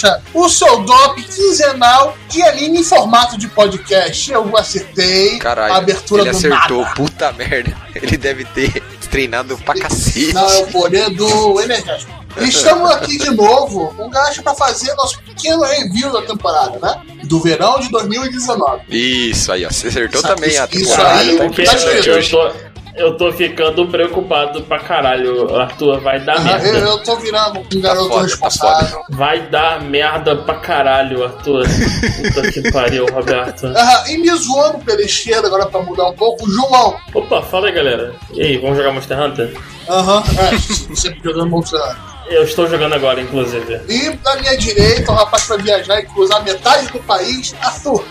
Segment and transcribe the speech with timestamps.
[0.00, 4.32] Gacha, o seu DOP quinzenal de anime em formato de podcast.
[4.32, 6.82] Eu acertei Caralho, a abertura ele do acertou.
[6.82, 6.94] nada.
[6.94, 7.76] Puta merda.
[7.94, 10.32] Ele deve ter treinado pra cacete.
[10.32, 12.18] Não, é o poder do energético.
[12.40, 17.00] Estamos aqui de novo, um gacha pra fazer nosso pequeno review da temporada, né?
[17.24, 18.82] Do verão de 2019.
[18.88, 19.68] Isso aí, ó.
[19.68, 21.18] Você acertou Isso também a aqui- isso temporada.
[21.18, 22.08] aí, tá tá escrito.
[22.08, 22.52] eu, tô,
[22.94, 26.00] eu tô ficando preocupado pra caralho, Arthur.
[26.00, 26.68] Vai dar Aham, merda.
[26.68, 29.00] eu, eu tô virando um garoto tá responsável.
[29.10, 31.64] Vai dar merda pra caralho, Arthur.
[31.66, 33.66] Puta que pariu, Roberto.
[33.76, 36.96] Aham, e me zoando pela esquerda, agora pra mudar um pouco, o João.
[37.14, 38.14] Opa, fala aí, galera.
[38.32, 39.54] E aí, vamos jogar Monster Hunter?
[39.88, 41.80] Aham, é, sempre jogando Monster
[42.28, 43.80] Eu estou jogando agora, inclusive.
[43.88, 48.04] E da minha direita, o rapaz pra viajar e cruzar metade do país, Arthur.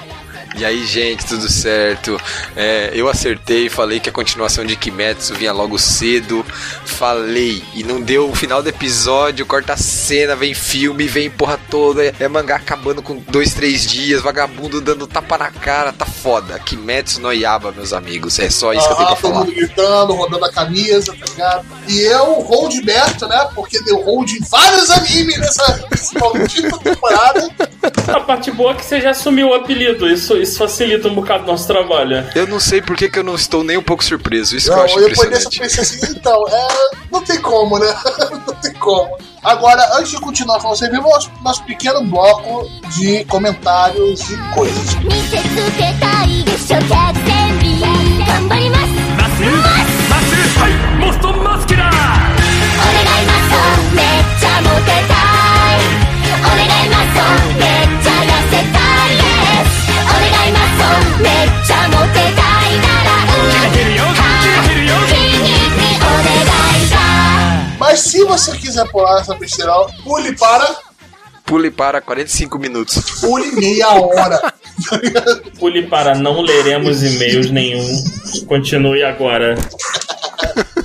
[0.55, 2.19] E aí, gente, tudo certo?
[2.55, 6.45] É, eu acertei, falei que a continuação de Kimetsu vinha logo cedo.
[6.86, 11.59] Falei, e não deu o final do episódio, corta a cena, vem filme, vem porra
[11.70, 12.14] toda.
[12.20, 16.59] É mangá acabando com dois, três dias, vagabundo dando tapa na cara, tá foda.
[16.59, 18.38] Kimetsu no Yaba, meus amigos.
[18.39, 19.45] É só isso que eu tenho pra todo falar.
[19.45, 21.66] mundo gritando, rodando a camisa, tá ligado?
[21.88, 23.50] E eu, hold Berto, né?
[23.55, 27.50] Porque deu hold em vários animes nessa, nessa maldita temporada.
[28.08, 30.09] A parte boa é que você já assumiu o apelido.
[30.09, 32.25] Isso, isso facilita um bocado o nosso trabalho.
[32.35, 34.55] Eu não sei por que, que eu não estou nem um pouco surpreso.
[34.55, 35.59] Isso que eu Não, acho eu impressionante.
[35.59, 36.67] pensei assim, então, é,
[37.11, 37.93] não tem como, né?
[38.47, 39.17] não tem como.
[39.43, 44.95] Agora, antes de continuar com você, vamos nosso, nosso pequeno bloco de comentários e coisas.
[68.85, 70.75] Pular essa besteirão, pule para
[71.45, 73.19] Pule para 45 minutos.
[73.21, 74.53] pule meia hora.
[75.57, 78.03] Pule para não leremos e-mails nenhum.
[78.47, 79.57] Continue agora.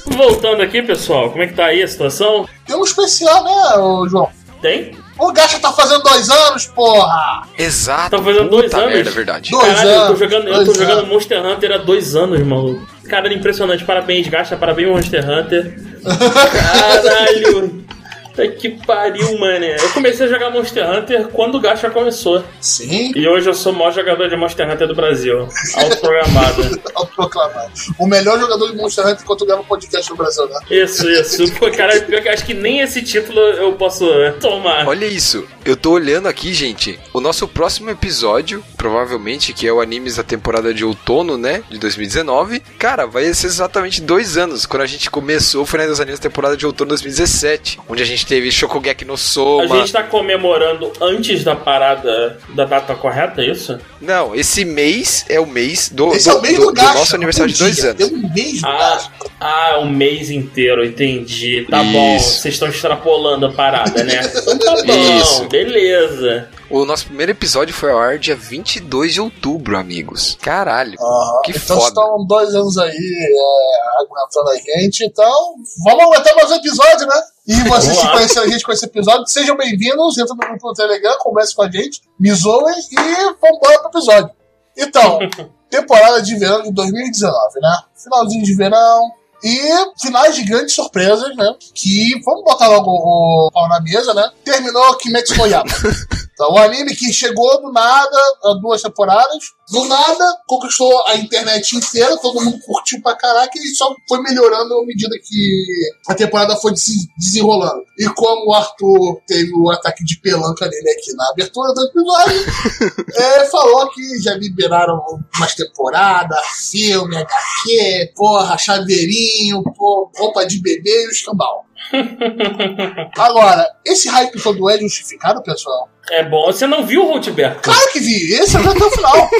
[0.06, 2.49] Voltando aqui, pessoal, como é que tá aí a situação?
[2.66, 4.31] Tem um especial, né, João?
[4.62, 4.97] Tem?
[5.19, 7.43] O Gacha tá fazendo dois anos, porra!
[7.57, 8.17] Exato.
[8.17, 8.95] Tá fazendo Puta dois anos?
[8.95, 9.51] merda, é verdade.
[9.51, 11.09] Dois Caralho, eu tô anos, jogando, eu tô jogando anos.
[11.09, 12.81] Monster Hunter há dois anos, irmão.
[13.09, 13.85] Cara, impressionante.
[13.85, 14.57] Parabéns, Gacha.
[14.57, 15.79] Parabéns, Monster Hunter.
[16.53, 17.85] Caralho.
[18.34, 19.65] Puta que pariu, mano.
[19.65, 22.45] Eu comecei a jogar Monster Hunter quando o Gacha começou.
[22.61, 25.49] Sim, E hoje eu sou o maior jogador de Monster Hunter do Brasil.
[25.77, 26.81] Autoprogramado.
[26.94, 27.73] autoproclamado.
[27.97, 30.59] O melhor jogador de Monster Hunter enquanto grava podcast no Brasil, né?
[30.69, 31.53] Isso, isso.
[31.55, 34.05] Pô, cara, pior que acho que nem esse título eu posso
[34.41, 34.89] tomar.
[34.89, 36.99] Olha isso, eu tô olhando aqui, gente.
[37.12, 41.62] O nosso próximo episódio, provavelmente, que é o Animes da temporada de outono, né?
[41.71, 42.61] De 2019.
[42.78, 44.67] Cara, vai ser exatamente dois anos.
[44.67, 47.81] Quando a gente começou, foi na dos Animes da temporada de outono de 2017.
[47.89, 49.77] Onde a gente teve Shokugeki no A Soma.
[49.78, 53.78] gente tá comemorando antes da parada da data correta, é isso?
[54.03, 56.83] Não, esse mês é o mês do, Esse é do, o mês do- do, do
[56.83, 57.91] nosso aniversário de dois dia.
[57.93, 57.97] anos.
[58.06, 58.99] Tem um mês do Ah,
[59.41, 61.67] ah, o mês inteiro, entendi.
[61.71, 62.41] Tá bom, Isso.
[62.41, 64.21] vocês estão extrapolando a parada, né?
[64.44, 65.49] Então tá bom, Isso.
[65.49, 66.49] beleza.
[66.71, 70.39] O nosso primeiro episódio foi ao ar dia 22 de outubro, amigos.
[70.41, 70.97] Caralho.
[71.45, 71.89] Que então foda.
[71.89, 75.55] estão dois anos aí é, aguentando a gente, então
[75.85, 77.23] vamos aguentar mais um episódio, né?
[77.47, 80.75] E vocês que conheceram a gente com esse episódio, sejam bem-vindos, entra no grupo do
[80.75, 84.31] Telegram, converse com a gente, me zoem e vambora pro episódio.
[84.77, 85.19] Então,
[85.69, 87.79] temporada de verão de 2019, né?
[87.95, 89.11] Finalzinho de verão.
[89.43, 89.61] E
[90.01, 91.55] finais de grandes surpresas, né?
[91.75, 94.27] Que, vamos botar logo o pau na mesa, né?
[94.43, 95.69] Terminou Kimetsu no Yaba.
[96.34, 99.39] Então, o anime que chegou do nada, há duas temporadas,
[99.71, 104.75] do nada, conquistou a internet inteira, todo mundo curtiu pra caraca e só foi melhorando
[104.75, 105.65] à medida que
[106.09, 107.84] a temporada foi se desenrolando.
[107.99, 113.06] E como o Arthur teve o ataque de pelanca dele aqui na abertura do episódio,
[113.14, 115.00] é, falou que já liberaram
[115.37, 121.64] umas temporadas, filme, HQ, porra, chaveirinho, pô, roupa de bebê e o escambau.
[123.17, 125.94] Agora, esse hype todo é justificado, pessoal?
[126.11, 126.47] É bom.
[126.47, 127.62] Você não viu o Roldberto?
[127.62, 129.31] Claro que vi, esse é o até o final.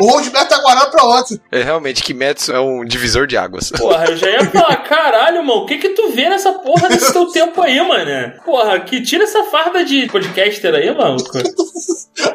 [0.00, 1.40] o Roldberto tá guardado pra ontem.
[1.50, 3.70] É realmente, Kimetsu é um divisor de águas.
[3.70, 7.12] Porra, eu já ia falar, caralho, mano, o que que tu vê nessa porra desse
[7.12, 8.32] teu tempo aí, mano?
[8.44, 11.30] Porra, que tira essa farda de podcaster aí, maluco.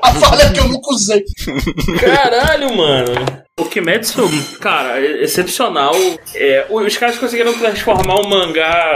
[0.01, 1.23] A falha é que eu nunca usei.
[1.99, 3.13] Caralho, mano.
[3.59, 4.21] O Kimetsu,
[4.59, 5.95] cara, é excepcional.
[6.35, 8.95] É, os caras conseguiram transformar o mangá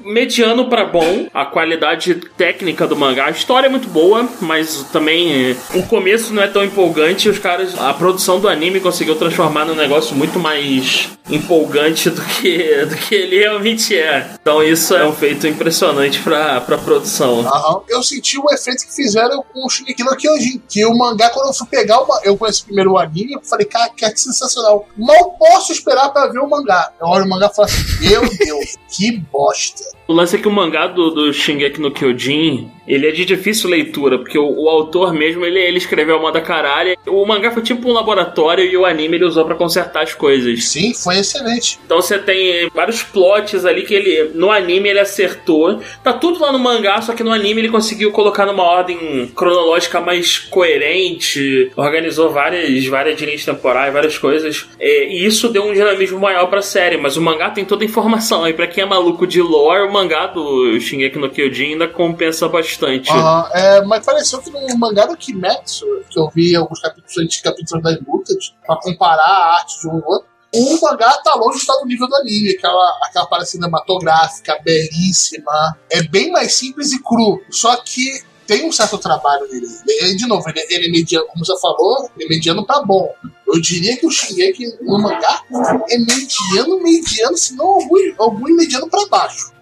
[0.00, 1.26] mediano pra bom.
[1.34, 6.32] A qualidade técnica do mangá, a história é muito boa, mas também é, o começo
[6.32, 7.28] não é tão empolgante.
[7.28, 12.86] Os caras, a produção do anime conseguiu transformar num negócio muito mais empolgante do que,
[12.86, 14.34] do que ele realmente é.
[14.40, 17.40] Então isso é um feito impressionante pra, pra produção.
[17.40, 17.82] Aham.
[17.88, 20.62] Eu senti o efeito que fizeram com o Shingeki no Kyojin.
[20.68, 22.20] Que o mangá, quando eu fui pegar uma.
[22.24, 24.88] Eu conheci primeiro o anime, eu falei, cara, que arte sensacional.
[24.96, 26.92] Não posso esperar pra ver o mangá.
[27.00, 29.84] Eu olho o mangá e falo assim, meu Deus, que bosta.
[30.08, 33.68] O lance é que o mangá do, do Shingeki no Kyojin, ele é de difícil
[33.68, 36.96] leitura, porque o, o autor mesmo, ele, ele escreveu a moda caralho.
[37.06, 40.64] O mangá foi tipo um laboratório e o anime ele usou pra consertar as coisas.
[40.64, 41.78] Sim, foi excelente.
[41.84, 45.82] Então você tem vários plots ali que ele no anime ele acertou.
[46.02, 50.00] Tá tudo lá no mangá, só que no anime ele conseguiu colocar numa ordem cronológica
[50.00, 54.66] mais coerente, organizou várias várias linhas temporais, várias coisas.
[54.80, 57.86] É, e isso deu um dinamismo maior pra série, mas o mangá tem toda a
[57.86, 58.48] informação.
[58.48, 62.48] E pra quem é maluco de lore, o mangá do Shingeki no Kyojin ainda compensa
[62.48, 63.10] bastante.
[63.10, 67.40] Aham, é, mas pareceu que no mangá do Kimetsu, que eu vi alguns capítulos antes
[67.40, 71.56] capítulos das lutas, pra comparar a arte de um e outro, o mangá tá longe
[71.56, 75.76] de estar no nível do anime, aquela, aquela parada cinematográfica, belíssima.
[75.90, 77.42] É bem mais simples e cru.
[77.50, 79.66] Só que tem um certo trabalho nele.
[79.86, 83.14] Ele, de novo, ele, ele é mediano, como você falou, ele é mediano pra bom.
[83.46, 85.42] Eu diria que o Shingeki no mangá
[85.90, 89.52] é mediano, mediano, se não algum, algum mediano pra baixo.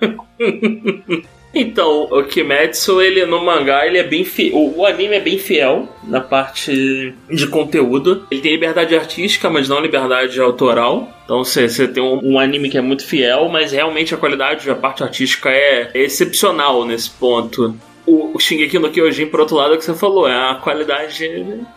[1.52, 4.72] Então, o Kimetsu, ele no mangá, ele é bem fiel.
[4.76, 8.24] O, anime é bem fiel na parte de conteúdo.
[8.30, 11.12] Ele tem liberdade artística, mas não liberdade autoral.
[11.24, 14.64] Então você você tem um, um anime que é muito fiel, mas realmente a qualidade
[14.64, 17.76] da parte artística é, é excepcional nesse ponto.
[18.10, 20.54] O, o Shingeki no Kyojin, por outro lado, é o que você falou, é a
[20.56, 21.30] qualidade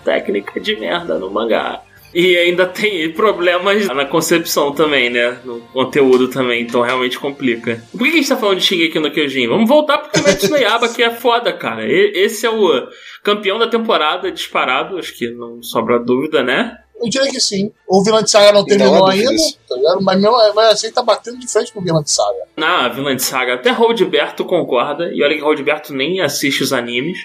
[0.03, 1.81] técnica de merda no mangá.
[2.13, 5.39] E ainda tem problemas na concepção também, né?
[5.43, 7.83] No conteúdo também, então realmente complica.
[7.91, 9.47] Por que a gente tá falando de Shingeki no Kyojin?
[9.47, 11.83] Vamos voltar pro Kimetsu no Yaiba, que é foda, cara.
[11.87, 12.87] E- Esse é o
[13.23, 16.77] campeão da temporada disparado, acho que não sobra dúvida, né?
[17.03, 17.71] Eu diria que sim.
[17.87, 19.31] O Vilã de Saga não terminou há ainda,
[19.67, 20.01] tá ligado?
[20.01, 22.39] Mas mesmo mas assim tá batendo de frente com o Vilã de Saga.
[22.55, 27.19] Na Vilã de Saga, até Roldberto concorda, e olha que Roldberto nem assiste os animes.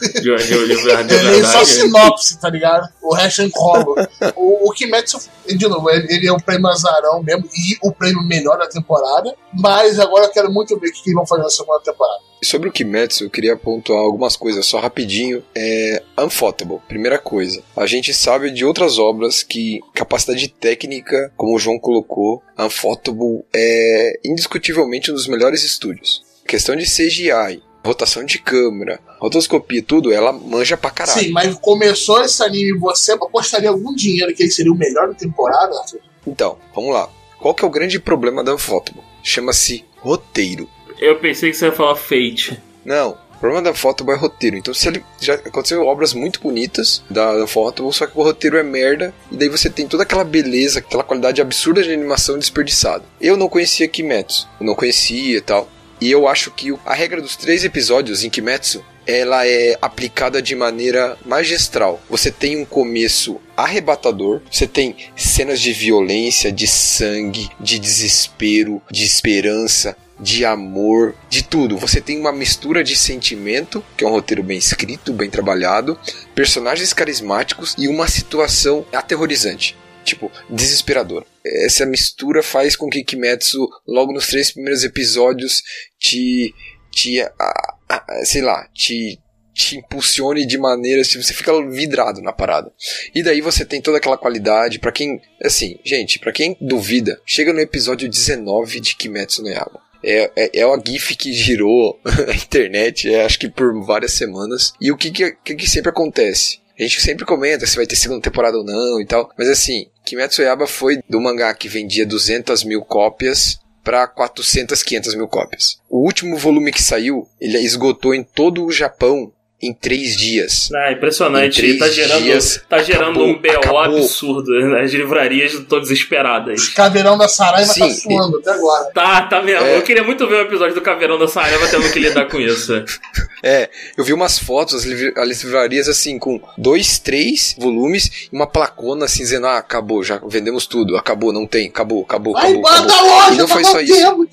[0.00, 2.88] De, de, de, Ele é só sinopse, tá ligado?
[3.02, 3.94] O resto enrolo.
[4.36, 8.22] o, o Kimetsu, de novo, ele, ele é o prêmio azarão mesmo, e o prêmio
[8.22, 9.34] melhor da temporada.
[9.52, 12.32] Mas agora eu quero muito ver o que eles vão fazer na segunda temporada.
[12.42, 15.44] E sobre o Kimetsu, eu queria pontuar algumas coisas só rapidinho.
[15.54, 17.62] É Unfotable, primeira coisa.
[17.76, 24.18] A gente sabe de outras obras que capacidade técnica, como o João colocou, Unfotable é
[24.24, 26.24] indiscutivelmente um dos melhores estúdios.
[26.44, 31.20] Questão de CGI, rotação de câmera, rotoscopia, tudo, ela manja pra caralho.
[31.20, 35.14] Sim, mas começou esse anime, você apostaria algum dinheiro que ele seria o melhor da
[35.14, 35.76] temporada?
[35.78, 36.00] Arthur?
[36.26, 37.08] Então, vamos lá.
[37.38, 39.02] Qual que é o grande problema da Unfotable?
[39.22, 40.68] Chama-se roteiro.
[41.00, 42.62] Eu pensei que você ia falar Fate.
[42.84, 44.56] Não, o problema da Unfotable é roteiro.
[44.56, 48.62] Então, se ele já aconteceu obras muito bonitas da Unfotable, só que o roteiro é
[48.62, 53.04] merda, e daí você tem toda aquela beleza, aquela qualidade absurda de animação desperdiçada.
[53.20, 55.68] Eu não conhecia Kimetsu, eu não conhecia e tal.
[56.02, 60.56] E eu acho que a regra dos três episódios em Kimetsu ela é aplicada de
[60.56, 62.02] maneira magistral.
[62.10, 69.04] Você tem um começo arrebatador, você tem cenas de violência, de sangue, de desespero, de
[69.04, 71.78] esperança, de amor, de tudo.
[71.78, 75.96] Você tem uma mistura de sentimento, que é um roteiro bem escrito, bem trabalhado,
[76.34, 79.76] personagens carismáticos e uma situação aterrorizante.
[80.04, 81.24] Tipo, desesperador.
[81.44, 85.62] Essa mistura faz com que Kimetsu, logo nos três primeiros episódios,
[85.98, 86.52] te.
[86.90, 89.18] te a- a- sei lá, te.
[89.54, 92.72] te impulsione de maneiras que você fica vidrado na parada.
[93.14, 95.20] E daí você tem toda aquela qualidade, pra quem.
[95.44, 99.80] Assim, gente, pra quem duvida, chega no episódio 19 de Kimetsu no Yaiba.
[100.04, 104.72] É, é, é uma GIF que girou a internet, é, acho que por várias semanas.
[104.80, 106.58] E o que, que, que sempre acontece?
[106.78, 109.30] A gente sempre comenta se vai ter segunda temporada ou não e tal.
[109.38, 115.14] Mas assim, Kimetsu Yaiba foi do mangá que vendia 200 mil cópias para 400, 500
[115.14, 115.80] mil cópias.
[115.88, 119.32] O último volume que saiu, ele esgotou em todo o Japão
[119.62, 120.70] em três dias.
[120.74, 121.58] Ah, impressionante.
[121.60, 123.78] Em três tá gerando, dias, tá gerando acabou, um BO acabou.
[123.80, 124.50] absurdo.
[124.76, 126.68] As livrarias estão desesperadas.
[126.70, 127.94] Caveirão da Saraiva tá Sim.
[127.94, 128.84] suando até agora.
[128.92, 129.66] Tá, tá mesmo.
[129.66, 129.76] É.
[129.76, 132.72] Eu queria muito ver um episódio do Caveirão da Saraiva tendo que lidar com isso.
[133.44, 138.36] É, eu vi umas fotos, as livra- as livrarias assim, com dois, três volumes e
[138.36, 142.52] uma placona assim dizendo: ah, acabou, já vendemos tudo, acabou, não tem, acabou, acabou, Vai
[142.52, 142.68] acabou.
[142.68, 142.86] acabou.
[142.86, 144.06] da E loja, não tá foi só isso.
[144.06, 144.26] amor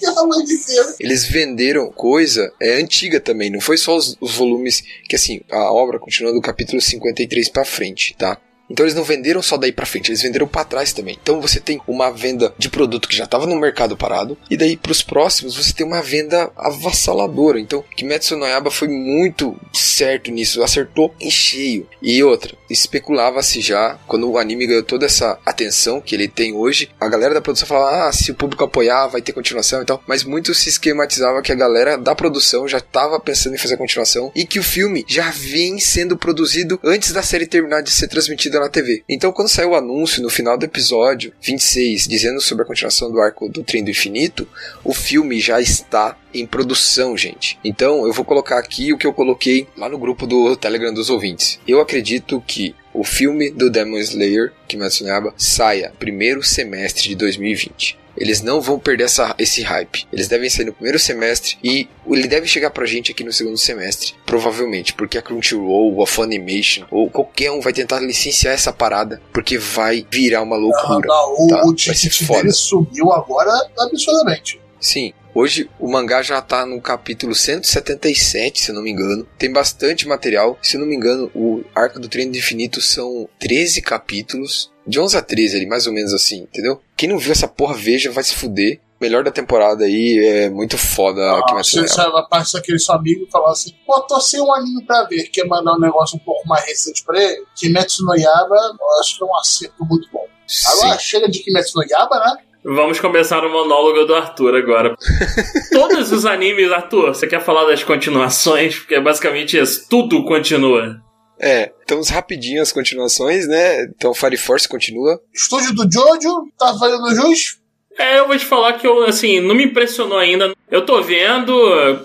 [0.45, 0.95] de Deus.
[0.99, 5.71] Eles venderam coisa é, antiga também, não foi só os, os volumes que assim, a
[5.71, 8.37] obra continua do capítulo 53 pra frente, tá?
[8.69, 11.17] Então eles não venderam só daí pra frente, eles venderam pra trás também.
[11.21, 14.77] Então você tem uma venda de produto que já tava no mercado parado, e daí
[14.77, 17.59] pros próximos você tem uma venda avassaladora.
[17.59, 21.87] Então Kimetsu no foi muito certo nisso, acertou em cheio.
[22.01, 26.89] E outra, especulava-se já, quando o anime ganhou toda essa atenção que ele tem hoje,
[26.99, 30.03] a galera da produção falava, ah, se o público apoiar, vai ter continuação e tal.
[30.07, 33.77] Mas muito se esquematizava que a galera da produção já estava pensando em fazer a
[33.77, 38.07] continuação e que o filme já vem sendo produzido antes da série terminar de ser
[38.07, 39.03] transmitida na TV.
[39.07, 43.19] Então, quando saiu o anúncio no final do episódio 26, dizendo sobre a continuação do
[43.19, 44.47] arco do Trem do Infinito,
[44.83, 47.59] o filme já está em produção, gente.
[47.63, 51.09] Então, eu vou colocar aqui o que eu coloquei lá no grupo do Telegram dos
[51.09, 51.59] ouvintes.
[51.67, 57.98] Eu acredito que o filme do Demon Slayer, no Yaiba, saia primeiro semestre de 2020.
[58.17, 60.07] Eles não vão perder essa, esse hype.
[60.11, 63.57] Eles devem sair no primeiro semestre e ele deve chegar pra gente aqui no segundo
[63.57, 69.21] semestre, provavelmente, porque a Crunchyroll, a Funimation ou qualquer um vai tentar licenciar essa parada,
[69.31, 71.07] porque vai virar uma loucura.
[71.07, 71.65] Não, o, tá?
[71.65, 74.59] o ticket dele subiu agora absurdamente.
[74.79, 75.13] Sim.
[75.33, 79.27] Hoje o mangá já tá no capítulo 177, se eu não me engano.
[79.37, 80.57] Tem bastante material.
[80.61, 84.71] Se não me engano, o Arco do Treino do Infinito são 13 capítulos.
[84.89, 86.81] De 11 a 13 ali, mais ou menos assim, entendeu?
[86.97, 88.79] Quem não viu essa porra, veja, vai se fuder.
[88.99, 91.87] Melhor da temporada aí, é muito foda Ah, você Yaiba.
[91.93, 95.03] sai na parte daquele seu amigo e falar assim: pô, tô sem um anime pra
[95.03, 97.41] ver, quer mandar um negócio um pouco mais recente pra ele?
[97.55, 100.25] Kimetsu no Yaba, eu acho que é um acerto muito bom.
[100.73, 100.99] Agora Sim.
[101.05, 102.37] chega de Kimetsu no Yaba, né?
[102.65, 104.93] Vamos começar o monólogo do Arthur agora.
[105.71, 108.79] Todos os animes, Arthur, você quer falar das continuações?
[108.79, 111.01] Porque é basicamente isso, tudo continua.
[111.39, 113.83] É, então rapidinho as continuações, né?
[113.95, 115.19] Então Fire Force continua.
[115.33, 117.59] Estúdio do Jojo, tá fazendo jus?
[117.97, 120.53] É, eu vou te falar que eu, assim, não me impressionou ainda.
[120.71, 121.53] Eu tô vendo,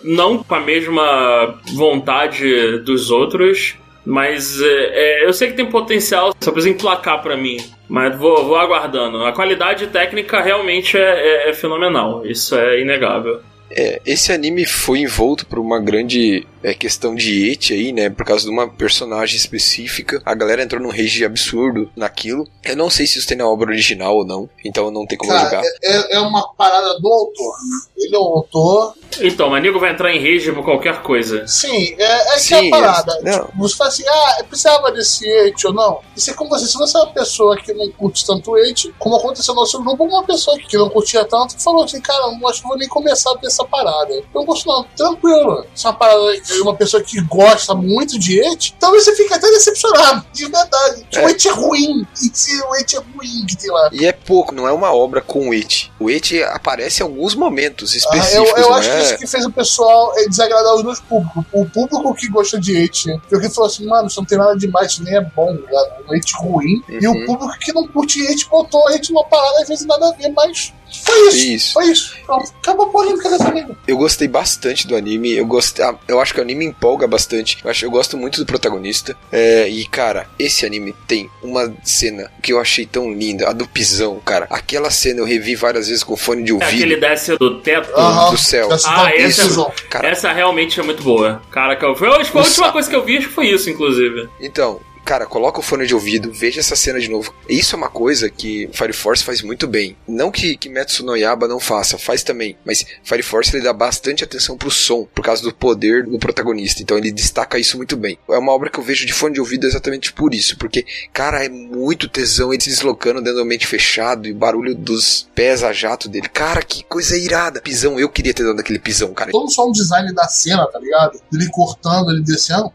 [0.03, 6.35] não com a mesma vontade dos outros, mas é, é, eu sei que tem potencial,
[6.41, 7.59] só precisa emplacar pra mim.
[7.89, 9.25] Mas vou, vou aguardando.
[9.25, 13.41] A qualidade técnica realmente é, é- é fenomenal, isso é inegável.
[13.71, 18.09] É, esse anime foi envolto por uma grande é, questão de ete aí, né?
[18.09, 20.23] Por causa de uma personagem específica.
[20.25, 22.49] A galera entrou num rage absurdo naquilo.
[22.65, 25.31] Eu não sei se isso tem na obra original ou não, então não tem como
[25.31, 25.63] Cara, julgar.
[25.83, 27.55] é, é uma parada do autor.
[27.97, 28.95] Ele é o autor.
[29.21, 31.47] Então, o Manigo vai entrar em rage por qualquer coisa.
[31.47, 33.13] Sim, é, é que é Sim, a parada.
[33.19, 33.45] é- não.
[33.47, 36.01] Tipo, você fala assim, ah, eu precisava desse eit ou não.
[36.17, 39.17] Isso é como você, se você é uma pessoa que não curte tanto eit, como
[39.17, 42.63] aconteceu no nosso grupo, uma pessoa que não curtia tanto falou assim, cara, não acho
[42.63, 44.13] que vou nem começar a ver essa parada.
[44.15, 45.67] Eu não gosto não, tranquilo.
[45.75, 49.33] Se é uma parada de uma pessoa que gosta muito de eit, talvez você fique
[49.33, 51.07] até decepcionado, de verdade.
[51.11, 51.25] Que É.
[51.25, 52.07] o eit é ruim.
[52.23, 53.91] E o eit é ruim que tem lá.
[53.93, 55.93] E é pouco, não é uma obra com o ete.
[55.99, 59.03] O ete aparece em alguns momentos Ah, eu, específicos, eu acho que é?
[59.03, 61.45] isso que fez o pessoal é, desagradar os dois públicos.
[61.53, 64.93] O público que gosta de hate, porque falou assim, mano, isso não tem nada demais,
[64.93, 65.91] isso nem é bom, ligado?
[66.09, 66.83] Um hate ruim.
[66.89, 67.27] E o Uhum.
[67.27, 70.73] público que não curte hate botou hate numa parada, às vezes nada a ver, mas
[71.03, 71.47] foi isso.
[71.55, 71.73] Isso.
[71.75, 72.15] Foi isso.
[72.63, 73.77] Acabou a polêmica dessa anime.
[73.87, 75.33] Eu gostei bastante do anime.
[75.33, 77.59] Eu gostei, ah, eu acho que o anime empolga bastante.
[77.65, 79.17] Eu, acho, eu gosto muito do protagonista.
[79.33, 83.67] É, e cara, esse anime tem uma cena que eu achei tão linda, a do
[83.67, 84.47] pisão, cara.
[84.51, 87.91] Aquela cena eu revi várias vezes com fone de É aquele ouvido desce do teto.
[87.97, 88.31] Aham.
[88.31, 88.69] do céu.
[88.87, 89.73] Ah, é- decisão.
[89.91, 91.43] Cara, Essa realmente é muito boa.
[91.51, 93.69] Cara, que eu- foi, a última sa- coisa que eu vi, acho que foi isso,
[93.71, 94.29] inclusive.
[94.41, 97.35] Então, cara, coloca o fone de ouvido, veja essa cena de novo.
[97.49, 99.97] Isso é uma coisa que Fire Force faz muito bem.
[100.09, 102.57] Não que Kimetsu no Yaba não faça, faz também.
[102.65, 106.83] Mas Fire Force ele dá bastante atenção pro som, por causa do poder do protagonista.
[106.83, 108.19] Então ele destaca isso muito bem.
[108.29, 110.57] É uma obra que eu vejo de fone de ouvido exatamente por isso.
[110.57, 114.75] Porque, cara, é muito tesão ele se deslocando dentro do ambiente fechado e o barulho
[114.75, 116.29] dos pés a jato dele.
[116.29, 117.61] Cara, que coisa irada.
[117.61, 119.31] Pisão, eu queria ter dado aquele pisão, cara.
[119.31, 121.21] Todo só o design da cena, tá ligado?
[121.33, 122.73] Ele cortando, ele descendo,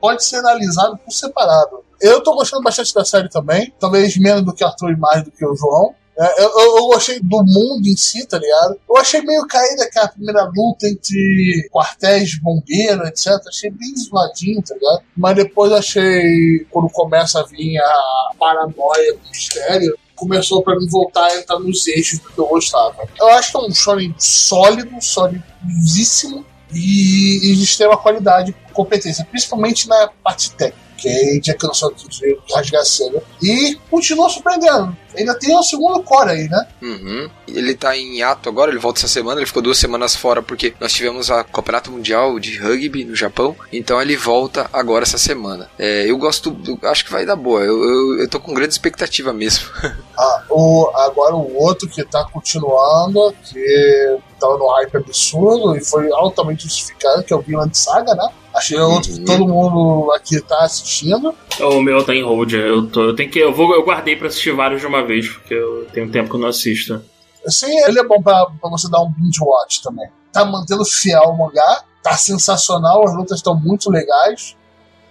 [0.00, 1.84] pode ser analisado por separado.
[2.00, 5.30] Eu tô gostando bastante da série também, talvez menos do que Arthur e mais do
[5.30, 5.94] que o João.
[6.18, 8.76] É, eu, eu- gostei do mundo em si, tá ligado?
[8.88, 13.28] Eu achei meio caída aquela primeira luta entre quartéis bombeiro, etc.
[13.48, 15.02] Achei bem zoadinho, tá ligado?
[15.16, 21.24] Mas depois achei, quando começa a vir a paranoia, o mistério, começou pra mim voltar
[21.26, 23.08] a entrar nos eixos do que eu gostava.
[23.18, 29.26] Eu acho que é um shonen sólido, solidíssimo e, e de extrema qualidade e competência,
[29.30, 30.90] principalmente na parte técnica.
[30.96, 33.22] Que a gente já cansou de rasgar a cena.
[33.42, 34.94] E continua surpreendendo.
[35.16, 36.68] Ainda tem o segundo core aí, né?
[36.82, 37.30] Uhum.
[37.48, 40.74] Ele tá em ato agora, ele volta essa semana, ele ficou duas semanas fora porque
[40.78, 45.70] nós tivemos a Campeonato Mundial de Rugby no Japão, então ele volta agora essa semana.
[45.78, 48.74] É, eu gosto, eu acho que vai dar boa, eu, eu, eu tô com grande
[48.74, 49.66] expectativa mesmo.
[50.22, 56.10] Ah, o, agora o outro que tá continuando, que tava no hype absurdo e foi
[56.12, 58.28] altamente justificado, que é o Vinland Saga, né?
[58.66, 61.32] Que é outro que todo mundo aqui tá assistindo.
[61.60, 62.52] O meu tá em hold.
[62.52, 63.38] Eu, tô, eu tenho que.
[63.38, 66.34] Eu, vou, eu guardei pra assistir vários de uma vez, porque eu tenho tempo que
[66.34, 67.00] eu não assisto.
[67.46, 70.08] Assim, ele é bom pra, pra você dar um binge watch também.
[70.32, 74.56] Tá mantendo fiel ao mangá, tá sensacional, as lutas estão muito legais.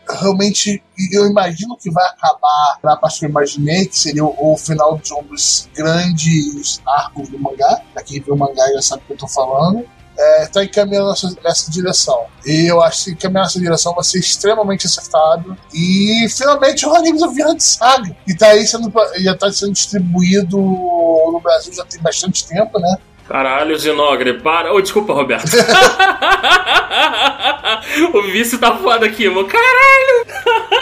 [0.10, 4.58] Realmente, eu imagino que vai acabar na parte que eu imaginei, que seria o, o
[4.58, 7.82] final de um dos grandes arcos do mangá.
[7.94, 9.86] Pra quem viu o mangá já sabe o que eu tô falando.
[10.18, 12.26] É, tá encaminhando nessa, nessa direção.
[12.46, 15.58] E eu acho que encaminhar nessa direção vai ser extremamente acertado.
[15.74, 20.58] E finalmente o anime do Vinland Saga, que tá aí sendo, já tá sendo distribuído
[20.58, 22.98] no Brasil já tem bastante tempo, né?
[23.30, 24.74] Caralho, Zinogre, para.
[24.74, 25.46] Oh, desculpa, Roberto.
[28.12, 29.48] o vício tá foda aqui, mano.
[29.48, 30.26] Caralho!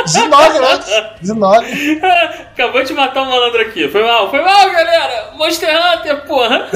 [0.07, 0.79] Zinogre, né?
[1.21, 1.99] Zinogre.
[2.55, 3.89] Acabou de matar um malandro aqui.
[3.89, 5.33] Foi mal, foi mal, galera.
[5.35, 6.69] Monster Hunter, porra.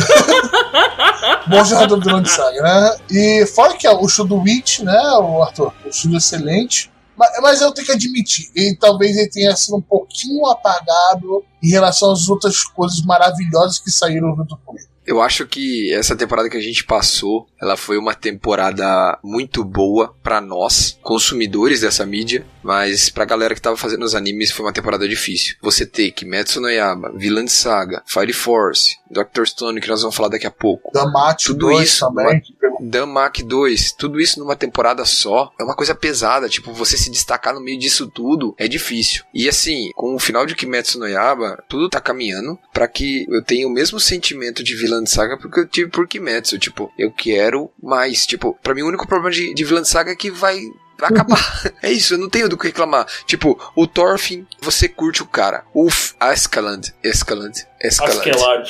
[1.48, 2.98] Bom jogador do Vinland Saga, né?
[3.10, 5.74] E fora que é o show do Witch, né, o Arthur?
[5.86, 6.92] O show excelente.
[7.16, 11.70] Mas, mas eu tenho que admitir, ele, talvez ele tenha sido um pouquinho apagado em
[11.70, 14.90] relação às outras coisas maravilhosas que saíram junto com ele.
[15.05, 20.15] Eu acho que essa temporada que a gente passou, ela foi uma temporada muito boa
[20.22, 24.74] pra nós, consumidores dessa mídia, mas pra galera que tava fazendo os animes foi uma
[24.74, 25.55] temporada difícil.
[25.62, 29.46] Você ter Kimetsu no Yaba, Villain Saga, Fire Force, Dr.
[29.46, 30.91] Stone, que nós vamos falar daqui a pouco.
[30.94, 32.25] Da Match Tudo 2 isso, também.
[32.25, 36.74] uma- que pegou- Damak 2, tudo isso numa temporada só é uma coisa pesada, tipo,
[36.74, 39.24] você se destacar no meio disso tudo é difícil.
[39.34, 43.44] E assim, com o final de Kimetsu no Yaba, tudo tá caminhando pra que eu
[43.44, 47.70] tenha o mesmo sentimento de Villain Saga porque eu tive por Kimetsu, tipo, eu quero
[47.82, 50.60] mais, tipo, pra mim o único problema de, de Villain Saga é que vai
[51.01, 51.74] vai acabar.
[51.84, 53.05] é isso, eu não tenho do que reclamar.
[53.25, 55.65] Tipo, o Thorfinn, você curte o cara.
[55.74, 58.17] O F- Askeland, Escaland, Escaland.
[58.29, 58.70] Askelad.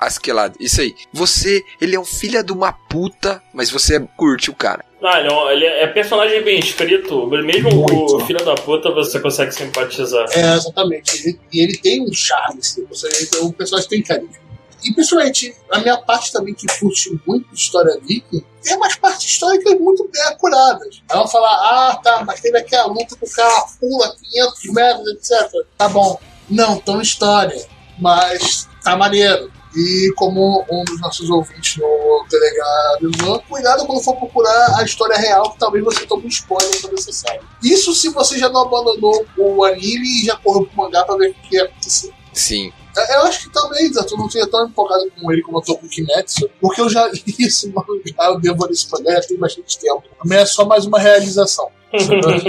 [0.00, 0.94] Askelad, isso aí.
[1.12, 4.84] Você, ele é um filho de uma puta, mas você curte o cara.
[5.02, 7.26] Ah, ele é, um- ele é personagem bem escrito.
[7.26, 8.16] Mesmo Muito.
[8.16, 10.26] o filho da puta você consegue simpatizar.
[10.32, 11.26] É, exatamente.
[11.28, 13.08] Ele- E ele, tem um charme, assim, você,
[13.40, 14.43] o personagem tem carisma.
[14.84, 19.78] E principalmente, a minha parte também que curte muito história viking, tem umas partes históricas
[19.78, 21.02] muito bem acuradas.
[21.08, 25.06] Ela vai falar, ah, tá, mas teve aquela luta que o cara pula 500 metros,
[25.08, 25.50] etc.
[25.76, 26.18] Tá bom.
[26.48, 27.66] Não, tão história.
[27.98, 29.50] Mas tá maneiro.
[29.76, 35.16] E como um dos nossos ouvintes no Telegram avisou, cuidado quando for procurar a história
[35.16, 37.40] real, que talvez você tome um spoiler sobre essa série.
[37.62, 41.30] Isso se você já não abandonou o anime e já correu pro mangá pra ver
[41.30, 42.12] o que ia acontecer.
[42.32, 42.72] Sim.
[42.96, 45.86] Eu acho que talvez eu não seja tão empolgado com ele como eu tô com
[45.86, 47.86] o Kimetsu, porque eu já li esse mangá,
[48.26, 50.02] eu devo esse mangá tem bastante tempo.
[50.22, 51.70] Também é só mais uma realização.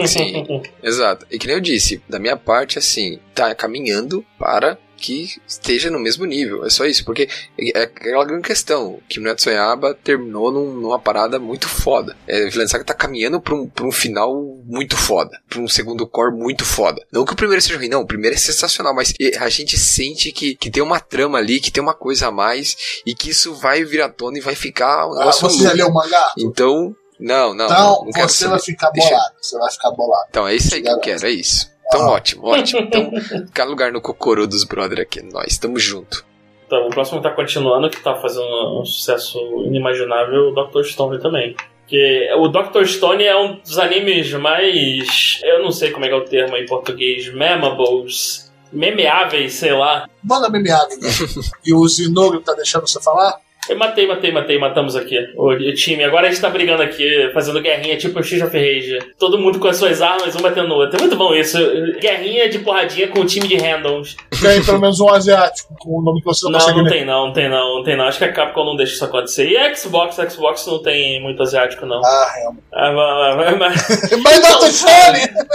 [0.08, 0.64] Sim.
[0.82, 1.26] Exato.
[1.30, 6.00] E que nem eu disse, da minha parte, assim, tá caminhando para que esteja no
[6.00, 6.66] mesmo nível.
[6.66, 7.28] É só isso, porque
[7.60, 9.00] é aquela grande questão.
[9.10, 12.16] Kimetsu no Yaiba terminou num- numa parada muito foda.
[12.28, 14.34] É, Vinland Saga tá caminhando pra um, pra um final
[14.66, 15.40] muito foda.
[15.50, 17.02] Pra um segundo core muito foda.
[17.12, 18.02] Não que o primeiro seja ruim, não.
[18.02, 21.72] O primeiro é sensacional, mas a gente sente que, que tem uma trama ali, que
[21.72, 25.08] tem uma coisa a mais, e que isso vai vir à tona e vai ficar
[25.08, 25.78] um Ah, negócio você louco.
[25.78, 26.34] leu o mangá?
[26.38, 27.66] Então, não, não.
[27.66, 29.36] Então, não quero você vai ficar Deixa- bolado.
[29.42, 30.26] Você vai ficar bolado.
[30.30, 31.70] Então, é isso aí que eu quero, é isso.
[31.88, 32.12] Então, Ah.
[32.14, 32.82] ótimo, ótimo.
[32.82, 36.26] Então, ficar lugar no cocorô dos brother aqui, nós estamos junto.
[36.66, 40.84] Então, o próximo que tá continuando, que tá fazendo um sucesso inimaginável, o Dr.
[40.84, 41.56] Stone também.
[41.88, 42.86] Que o Dr.
[42.86, 45.40] Stone é um dos animes mais.
[45.44, 47.32] Eu não sei como é que é o termo em português.
[47.32, 48.52] Memables.
[48.74, 50.10] Memeáveis, sei lá.
[50.24, 50.98] Manda né?
[51.64, 53.40] e o Zinogro tá deixando você falar?
[53.70, 56.04] Eu matei, matei, matei, matamos aqui o, time.
[56.04, 59.00] Agora a gente tá brigando aqui, fazendo guerrinha tipo o X of Rage.
[59.18, 60.98] Todo mundo com as suas armas, um batendo no outro.
[60.98, 61.58] É muito bom isso.
[62.00, 64.16] Guerrinha de porradinha com o time de randoms.
[64.42, 66.92] Tem pelo menos um asiático com o nome que você não, Não, consegue não ler.
[66.92, 68.06] tem não, não tem não, não tem não.
[68.06, 69.48] Acho que a Capcom não deixa isso acontecer.
[69.50, 72.02] E a Xbox, a Xbox não tem muito asiático, não.
[72.06, 72.64] Ah, realmente.
[72.74, 72.92] Ah,
[73.36, 74.68] mas, mas- mas- Mas Dr.
[74.68, 75.46] Stone, né?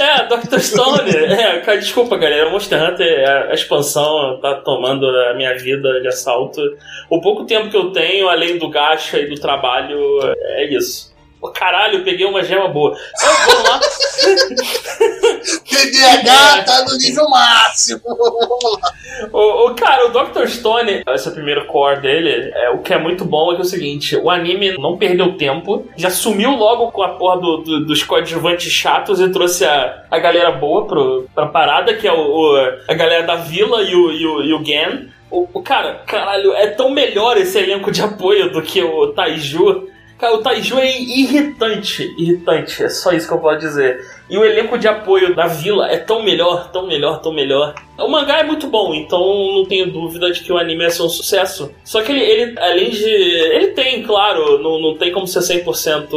[0.00, 0.58] É, Dr.
[0.60, 1.10] Stone.
[1.10, 2.50] É, cara, desculpa, galera.
[2.50, 6.60] Monster Hunter, a, a expansão tá tomando a minha vida de assalto.
[7.10, 9.98] O pouco tempo que eu tenho, além do gacha e do trabalho,
[10.58, 11.12] é isso.
[11.40, 12.96] Pô, Caralho, peguei uma gema boa.
[13.16, 13.80] Então, vamos lá.
[15.68, 18.00] TDAH tá no nível máximo.
[19.32, 20.46] O, o- cara, o Dr.
[20.48, 23.68] Stone, esse primeiro core dele, é, o que é muito bom é que é o
[23.68, 28.02] seguinte: o anime não perdeu tempo, já sumiu logo com a porra do- do- dos
[28.02, 32.56] coadjuvantes chatos e trouxe a, a galera boa pro, pra parada, que é o, o-
[32.88, 35.08] a galera da vila e o, e o, e o Gen.
[35.36, 39.88] O, o- cara, caralho, é tão melhor esse elenco de apoio do que o Taiju.
[40.18, 44.00] Cara, o Taiju é irritante, irritante, é só isso que eu posso dizer.
[44.30, 47.74] E o elenco de apoio da vila é tão melhor, tão melhor, tão melhor.
[47.96, 49.20] O mangá é muito bom, então
[49.54, 51.72] não tenho dúvida de que o anime é ser um sucesso.
[51.84, 53.04] Só que ele, ele, além de.
[53.04, 56.08] Ele tem, claro, não, não tem como ser 100%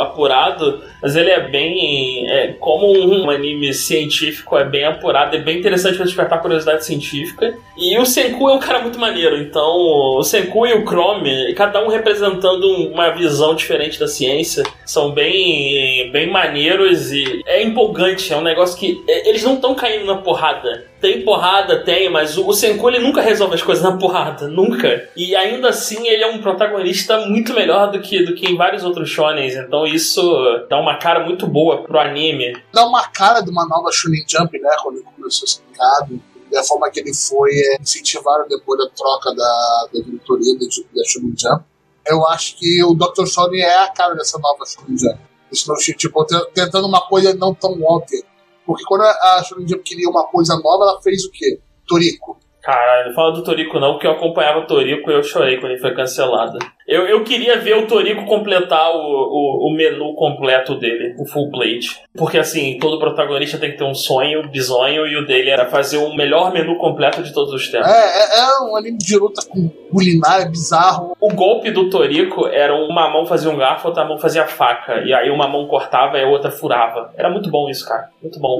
[0.00, 2.28] apurado, mas ele é bem.
[2.30, 7.56] É, como um anime científico, é bem apurado, é bem interessante pra despertar curiosidade científica.
[7.76, 9.76] E o Senku é um cara muito maneiro, então
[10.16, 16.10] o Senku e o Chrome, cada um representando uma visão diferente da ciência, são bem,
[16.12, 19.02] bem maneiros e é empolgante, é um negócio que.
[19.08, 20.93] é, Eles não estão caindo na porrada.
[21.04, 25.06] Tem porrada, tem, mas o, Senku ele nunca resolve as coisas na porrada, nunca.
[25.14, 28.82] E ainda assim ele é um protagonista muito melhor do que, do que em vários
[28.82, 30.22] outros shonens, então isso
[30.70, 32.56] dá uma cara muito boa pro anime.
[32.72, 34.70] Dá uma cara de uma nova Shonen Jump, né?
[34.82, 36.22] Quando ele começou a ser criado.
[36.50, 41.04] Da forma que ele foi é, incentivado depois da troca da, da diretoria da, da
[41.06, 41.64] Shonen Jump.
[42.06, 43.26] Eu acho que o Dr.
[43.26, 45.18] Stone é a cara dessa nova Shonen Jump.
[45.52, 48.22] Eles tipo, te- tentando uma coisa não tão óbvia.
[48.66, 51.60] Porque quando a Shonen Jump queria uma coisa nova, ela fez o quê?
[51.86, 52.38] Toriko.
[52.64, 55.72] Caralho, não fala do Toriko não, porque eu acompanhava o Toriko e eu chorei quando
[55.72, 56.58] ele foi cancelado.
[56.86, 61.50] Eu, eu queria ver o Toriko completar o, o, o menu completo dele, o full
[61.50, 62.02] plate.
[62.16, 65.96] Porque assim, todo protagonista tem que ter um sonho, bisonho, e o dele era fazer
[65.98, 67.90] o melhor menu completo de todos os É, tempos.
[67.90, 71.16] é, é um anime de luta com culinária bizarro.
[71.20, 75.02] O golpe do Toriko era uma mão fazia um garfo, outra mão fazia faca.
[75.06, 77.12] E aí uma mão cortava e a outra furava.
[77.16, 78.08] Era muito bom isso, cara.
[78.22, 78.58] Muito bom.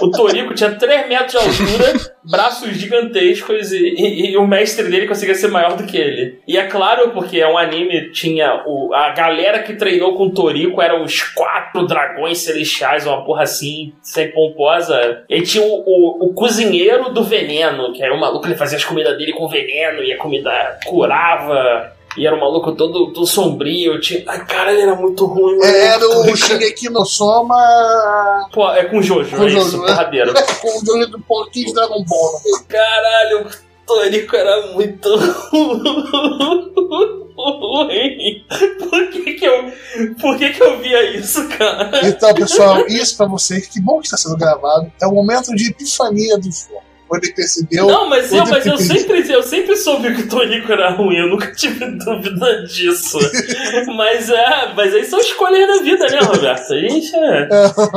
[0.00, 5.06] O Toriko tinha 3 metros de altura, braços gigantescos e, e- e o mestre dele
[5.06, 6.38] conseguia ser maior do que ele.
[6.46, 10.30] E é claro, porque é um anime, tinha o, a galera que treinou com o
[10.34, 15.24] Toriko eram os quatro dragões celestiais, uma porra assim, sem pomposa.
[15.28, 18.84] E tinha o, o, o cozinheiro do veneno, que era o maluco, ele fazia as
[18.84, 21.92] comidas dele com veneno e a comida curava.
[22.16, 24.00] E era um maluco todo, todo sombrio.
[24.00, 24.24] Tinha...
[24.26, 25.64] Ai, cara, ele era muito ruim, mano.
[25.64, 27.56] Era o Shingeki no Soma
[28.52, 29.88] Pô, é com Jojo, com é isso, Jojo, né?
[29.88, 30.34] porradeiro.
[30.60, 32.64] com o Jojo do pouquinho de Dragon Ball meio.
[32.66, 33.50] Caralho, o
[33.86, 35.08] Torico era muito
[37.36, 38.44] ruim.
[38.78, 39.72] Por que que eu,
[40.20, 42.00] por que que eu via isso, cara?
[42.02, 45.68] Então, pessoal, isso pra vocês, que bom que está sendo gravado, é o momento de
[45.68, 46.82] epifania do João.
[47.08, 47.86] Quando ele percebeu.
[47.86, 51.28] Não, mas eu, mas eu sempre, eu sempre soube que o Torico era ruim, eu
[51.28, 53.18] nunca tive dúvida disso.
[53.96, 56.72] mas é, mas aí são escolhas da vida, né, Roberto?
[56.72, 57.48] A gente, é,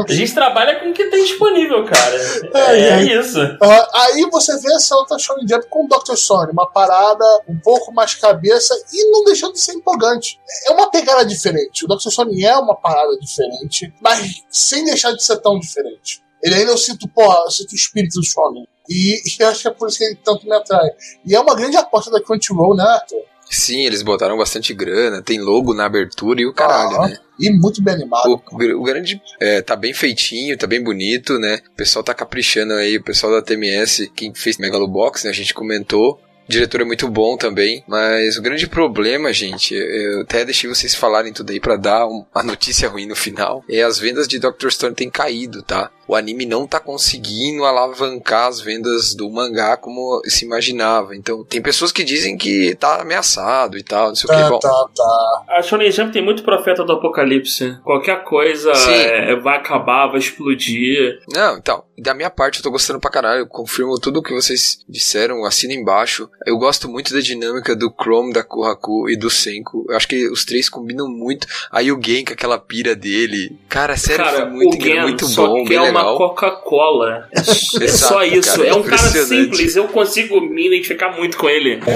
[0.08, 2.17] a gente trabalha com o que tem disponível, cara.
[2.54, 3.19] Ai, É, ai.
[3.19, 3.39] isso.
[3.62, 6.15] Ah, aí você vê essa outra Shonen Jump com o Dr.
[6.15, 10.39] Stone, uma parada um pouco mais cabeça e não deixando de ser empolgante.
[10.67, 11.86] É uma pegada diferente.
[11.86, 12.10] O Dr.
[12.10, 16.22] Stone é uma parada diferente, mas sem deixar de ser tão diferente.
[16.41, 18.65] Ele ainda eu sinto, porra, eu sinto o espírito do Shonen.
[18.89, 20.89] E, eu acho que é por isso que ele tanto me atrai.
[21.25, 23.21] E é uma grande aposta da Crunchyroll, né, Arthur?
[23.52, 27.17] Sim, eles botaram bastante grana, tem logo na abertura e o caralho, Ah, né?
[27.39, 28.28] E muito bem animado.
[28.52, 31.60] O, o grande é, tá bem feitinho, tá bem bonito, né?
[31.71, 35.32] O pessoal tá caprichando aí, o pessoal da TMS, quem fez Megalobox, né?
[35.32, 36.19] A gente comentou.
[36.47, 40.93] O diretor é muito bom também, mas o grande problema, gente, eu até deixei vocês
[40.95, 44.39] falarem tudo aí pra dar um- uma notícia ruim no final, é as vendas de
[44.39, 45.91] Doctor Stone têm caído, tá?
[46.10, 51.15] O anime não tá conseguindo alavancar as vendas do mangá como se imaginava.
[51.15, 54.41] Então, tem pessoas que dizem que tá ameaçado e tal, não sei o que.
[54.41, 55.43] Tá, Bom, tá, tá.
[55.50, 57.78] A Shonen Jump tem muito profeta do apocalipse.
[57.84, 61.22] Qualquer coisa é, vai acabar, vai explodir.
[61.32, 64.34] Não, então, da minha parte eu tô gostando pra caralho, eu confirmo tudo o que
[64.34, 66.28] vocês disseram, assina embaixo.
[66.43, 69.86] Eu gosto muito da dinâmica do Chrome, da Kohaku e do Senko.
[69.88, 71.45] Eu acho que os três combinam muito.
[71.72, 73.56] Aí o Gen com aquela pira dele.
[73.69, 76.17] Cara, sério, Cara, foi muito, o Gen muito só bom, quer bem uma.
[76.17, 77.29] Coca-Cola.
[77.81, 78.57] É, só isso.
[78.57, 81.77] cara, é um cara simples, eu consigo me identificar muito com ele.
[81.77, 81.91] Cara,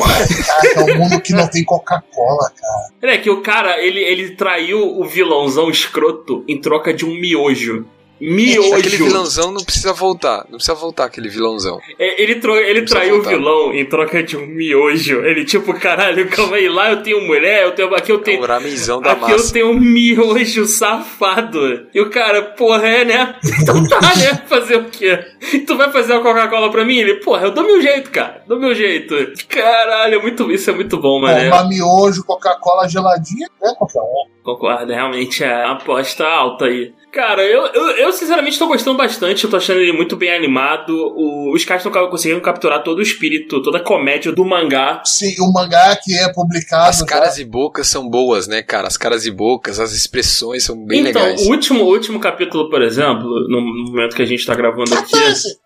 [0.75, 3.13] é um mundo que não tem Coca-Cola, cara.
[3.13, 7.85] É que o cara, ele, ele traiu o vilãozão escroto em troca de um miojo.
[8.19, 8.75] Miojo.
[8.75, 10.45] Aquele vilãozão não precisa voltar.
[10.49, 11.79] Não precisa voltar aquele vilãozão.
[11.99, 13.33] É, ele, tro ele traiu voltar.
[13.33, 15.19] o vilão em troca de um miojo.
[15.25, 18.41] Ele, tipo, caralho, calma aí, lá eu tenho mulher, eu tenho, aqui eu É tenho.
[18.41, 19.53] o ramenzão da Aqui eu massa.
[19.53, 21.87] tenho um miojo safado.
[21.93, 23.35] E o cara, porra, é, né?
[23.61, 24.41] Então tá, né?
[24.47, 25.17] Fazer o quê?
[25.65, 26.97] Tu vai fazer uma Coca-Cola pra mim?
[26.97, 28.43] Ele, porra, eu dou meu jeito, cara.
[28.47, 29.15] Dou meu jeito.
[29.47, 31.47] Caralho, é muito, isso é muito bom, mano.
[31.47, 33.73] Uma miojo, Coca-Cola geladinha, né?
[33.77, 34.33] Qualquer um.
[34.43, 36.91] Concordo, realmente é uma aposta alta aí.
[37.13, 40.89] Cara, eu, eu, eu sinceramente tô gostando bastante, eu tô achando ele muito bem animado.
[41.15, 44.99] O- os caras estão conseguindo capturar todo o espírito, toda a comédia do mangá.
[45.05, 46.89] Sim, o mangá que é publicado.
[46.89, 48.87] As caras e bocas são boas, né, cara?
[48.87, 51.45] As caras e bocas, as expressões são bem então, legais.
[51.45, 55.15] o último, o último capítulo, por exemplo, no momento que a gente tá gravando aqui,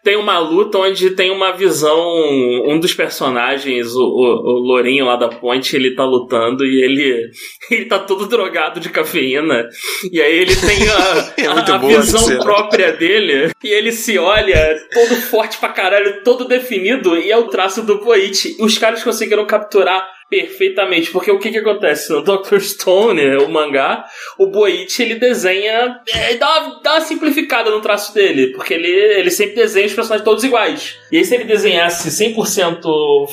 [0.03, 1.97] tem uma luta onde tem uma visão.
[2.67, 7.31] Um dos personagens, o, o, o Lourinho lá da ponte, ele tá lutando e ele,
[7.71, 9.67] ele tá todo drogado de cafeína.
[10.11, 13.51] E aí ele tem a, É a, a visão própria dele.
[13.63, 17.17] E ele se olha todo forte pra caralho, todo definido.
[17.17, 18.55] E é o traço do Boichi.
[18.59, 21.11] Os caras conseguiram capturar perfeitamente.
[21.11, 22.11] Porque o que que acontece?
[22.11, 22.59] No Dr.
[22.59, 24.05] Stone, o mangá,
[24.37, 26.01] o Boichi ele desenha.
[26.13, 28.51] é, dá, uma, dá uma simplificada no traço dele.
[28.53, 30.97] Porque ele, ele sempre desenha os personagens todos iguais.
[31.11, 32.81] E aí, se ele desenhasse 100%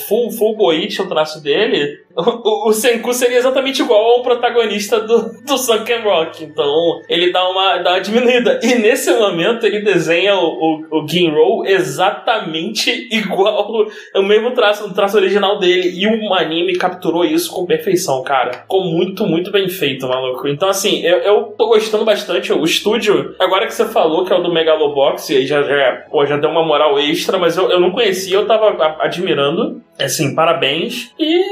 [0.06, 5.58] full, full Boichi o traço dele, o, Senku seria exatamente igual ao protagonista do, do
[5.58, 6.44] Sunken Rock.
[6.44, 8.60] Então, ele dá uma, dá uma diminuída.
[8.62, 10.46] E nesse momento, ele desenha o,
[10.90, 15.90] o, o Ginro exatamente igual o mesmo traço, o traço original dele.
[15.94, 18.52] E o anime capturou isso com perfeição, cara.
[18.52, 20.46] Ficou muito, muito bem feito, maluco.
[20.46, 22.52] Então, assim, eu, eu tô gostando bastante.
[22.52, 26.24] O estúdio, agora que você falou que é o do Megalobox, aí já, já, pô,
[26.24, 29.82] já deu uma moral extra, mas eu, eu não conhecia, eu tava admirando.
[29.98, 31.12] Assim, parabéns.
[31.18, 31.42] E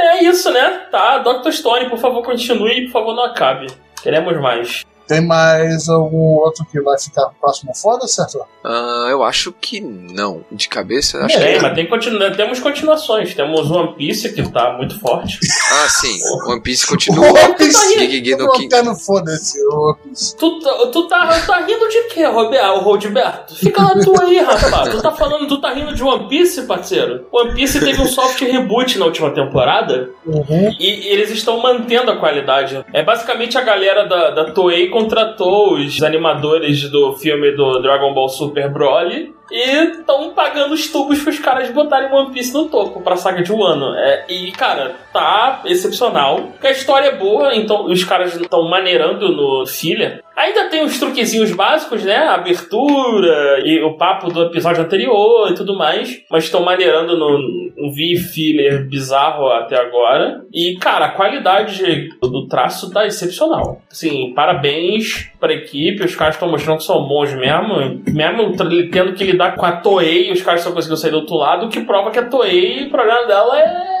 [0.00, 0.86] é isso, né?
[0.90, 1.50] Tá, Dr.
[1.50, 3.66] Stone, por favor, continue por favor, não acabe.
[4.02, 4.84] Queremos mais.
[5.06, 8.40] Tem mais algum outro que vai ficar próximo foda, certo?
[8.64, 10.44] Ah, eu acho que não.
[10.50, 11.62] De cabeça, acho Tem, que.
[11.62, 12.36] mas tem continu...
[12.36, 13.34] temos continuações.
[13.34, 15.38] Temos One Piece, que tá muito forte.
[15.72, 16.18] Ah, sim.
[16.48, 17.26] One Piece O continua.
[17.28, 17.94] One Piece.
[17.94, 20.36] Shingeki no Eu Kin- quero foda-se, o One Piece.
[20.36, 22.80] Tu, tá- tu, tá, tá rindo de quê, Roberto?
[22.80, 23.54] Roberto?
[23.54, 24.88] Fica na tua aí, rapaz.
[24.88, 27.26] Tu tá falando, tu tá rindo de One Piece, parceiro?
[27.30, 30.74] One Piece teve um soft reboot na última temporada Uhum.
[30.80, 32.84] e eles estão mantendo a qualidade.
[32.92, 38.30] É basicamente a galera da, da Toei contratou os animadores do filme do Dragon Ball
[38.30, 43.16] Super Broly e estão pagando os tubos pros caras botarem One Piece no topo pra
[43.16, 43.94] saga de Wano.
[43.94, 46.52] É, e, cara, tá excepcional.
[46.62, 50.22] A história é boa, então os caras estão maneirando no filler.
[50.36, 52.16] Ainda tem os truquezinhos básicos, né?
[52.16, 56.22] A abertura e o papo do episódio anterior e tudo mais.
[56.30, 57.38] Mas estão maneirando no,
[57.74, 60.44] no V-filler bizarro até agora.
[60.52, 63.80] E, cara, a qualidade do traço tá excepcional.
[63.90, 66.04] Assim, parabéns pra equipe.
[66.04, 68.02] Os caras estão mostrando que são bons mesmo.
[68.08, 68.56] Mesmo
[68.90, 71.66] tendo que lidar com a Toei, os caras estão conseguindo sair do outro lado.
[71.66, 73.96] O que prova que a Toei, o problema dela é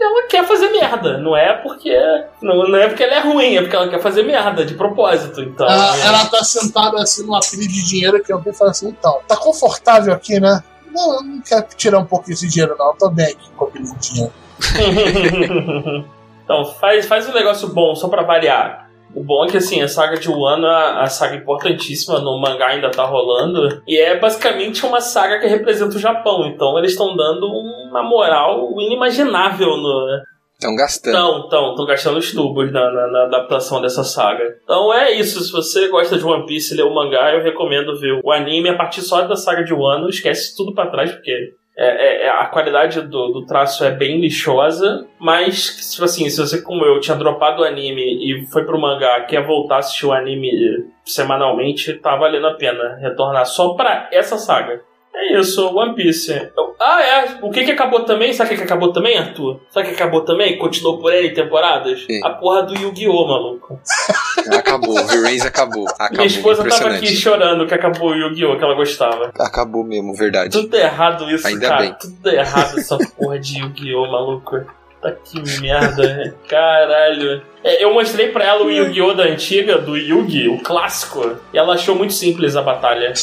[0.00, 1.18] ela quer fazer merda.
[1.18, 1.96] Não é porque.
[2.42, 5.40] Não, não é porque ela é ruim, é porque ela quer fazer merda de propósito.
[5.40, 5.66] Então.
[5.68, 9.20] Ela, é- ela tá sentada assim numa pilha de dinheiro que alguém fala assim, então,
[9.28, 10.62] tá confortável aqui, né?
[10.92, 12.88] Não, eu não quero tirar um pouco esse dinheiro, não.
[12.88, 14.32] Eu tô bem aqui com a pilha de dinheiro.
[16.44, 18.89] então, faz, faz um negócio bom, só pra variar.
[19.14, 22.68] O bom é que, assim, a saga de Wano é a saga importantíssima, no mangá
[22.68, 23.82] ainda tá rolando.
[23.86, 26.46] E é basicamente uma saga que representa o Japão.
[26.46, 30.20] Então, eles estão dando uma moral inimaginável no,
[30.54, 31.14] Estão gastando.
[31.14, 34.44] Estão, estão, estão gastando os tubos na, na- na adaptação dessa saga.
[34.62, 37.98] Então é isso, se você gosta de One Piece e lê o mangá, eu recomendo
[37.98, 41.32] ver o anime a partir só da saga de Wano, esquece tudo pra trás, porque
[41.80, 46.38] é, é- é- a qualidade do, do traço é bem lixosa, mas, tipo assim, se
[46.38, 50.04] você, como eu, tinha dropado o anime e foi pro mangá, quer voltar a assistir
[50.04, 50.50] o anime
[51.04, 54.82] semanalmente, tá valendo a pena retornar só pra essa saga.
[55.14, 56.30] É isso, One Piece.
[56.56, 57.38] Eu- Ah, é.
[57.42, 58.32] O que que acabou também?
[58.32, 59.60] Sabe o que que acabou também, Arthur?
[59.68, 60.56] Sabe o que acabou também?
[60.56, 62.04] Continuou por N temporadas?
[62.06, 62.24] Sim.
[62.24, 63.78] A porra do Yu-Gi-Oh, maluco.
[64.50, 64.98] Acabou.
[64.98, 65.86] O V-Rains acabou.
[65.90, 66.16] Acabou.
[66.16, 69.30] Minha esposa tava aqui chorando que acabou o Yu-Gi-Oh, que ela gostava.
[69.38, 70.50] Acabou mesmo, verdade.
[70.52, 71.80] Tudo errado isso, Ainda cara.
[71.82, 71.94] bem.
[72.00, 74.64] Tudo errado essa porra de Yu-Gi-Oh, maluco.
[75.02, 77.42] Tá que merda, caralho.
[77.62, 81.74] É, eu mostrei pra ela o Yu-Gi-Oh da antiga, do Yugi, o clássico, e ela
[81.74, 83.12] achou muito simples a batalha.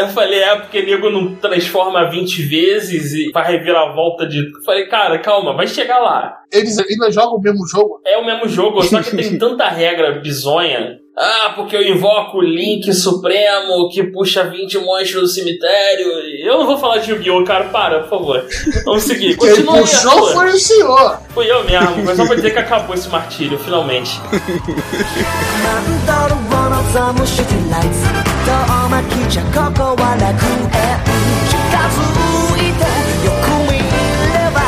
[0.00, 4.38] Eu falei, é porque nego não transforma 20 vezes e faz reviravolta de.
[4.38, 6.38] Eu falei, cara, calma, vai chegar lá.
[6.52, 8.00] Eles ainda jogam o mesmo jogo.
[8.04, 10.98] É o mesmo jogo, só que tem tanta regra bizonha.
[11.16, 16.08] Ah, porque eu invoco o Link Supremo que puxa 20 monstros do cemitério.
[16.40, 18.46] Eu não vou falar de Yu-Gi-Oh, cara, para, por favor.
[18.86, 19.36] Vamos seguir.
[19.36, 21.18] Quem Continua aí, puxou foi o senhor.
[21.34, 24.18] Fui eu mesmo, mas só pra dizer que acabou esse martírio, finalmente.
[26.94, 28.04] なんだろう one of the 無視 lights
[28.44, 28.52] 遠
[28.90, 30.60] 巻きじゃここは楽園
[31.48, 31.56] 近
[31.88, 31.96] づ
[32.58, 32.84] いて
[33.24, 34.60] よく見れば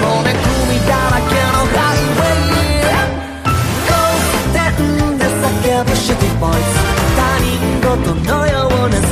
[0.00, 0.36] もめく
[0.68, 2.92] みだらけのハイウェイ
[3.88, 3.92] 交
[4.32, 4.84] 差点
[5.18, 6.64] で叫ぶシティボイス
[7.16, 7.48] 他人
[7.80, 9.11] 事のような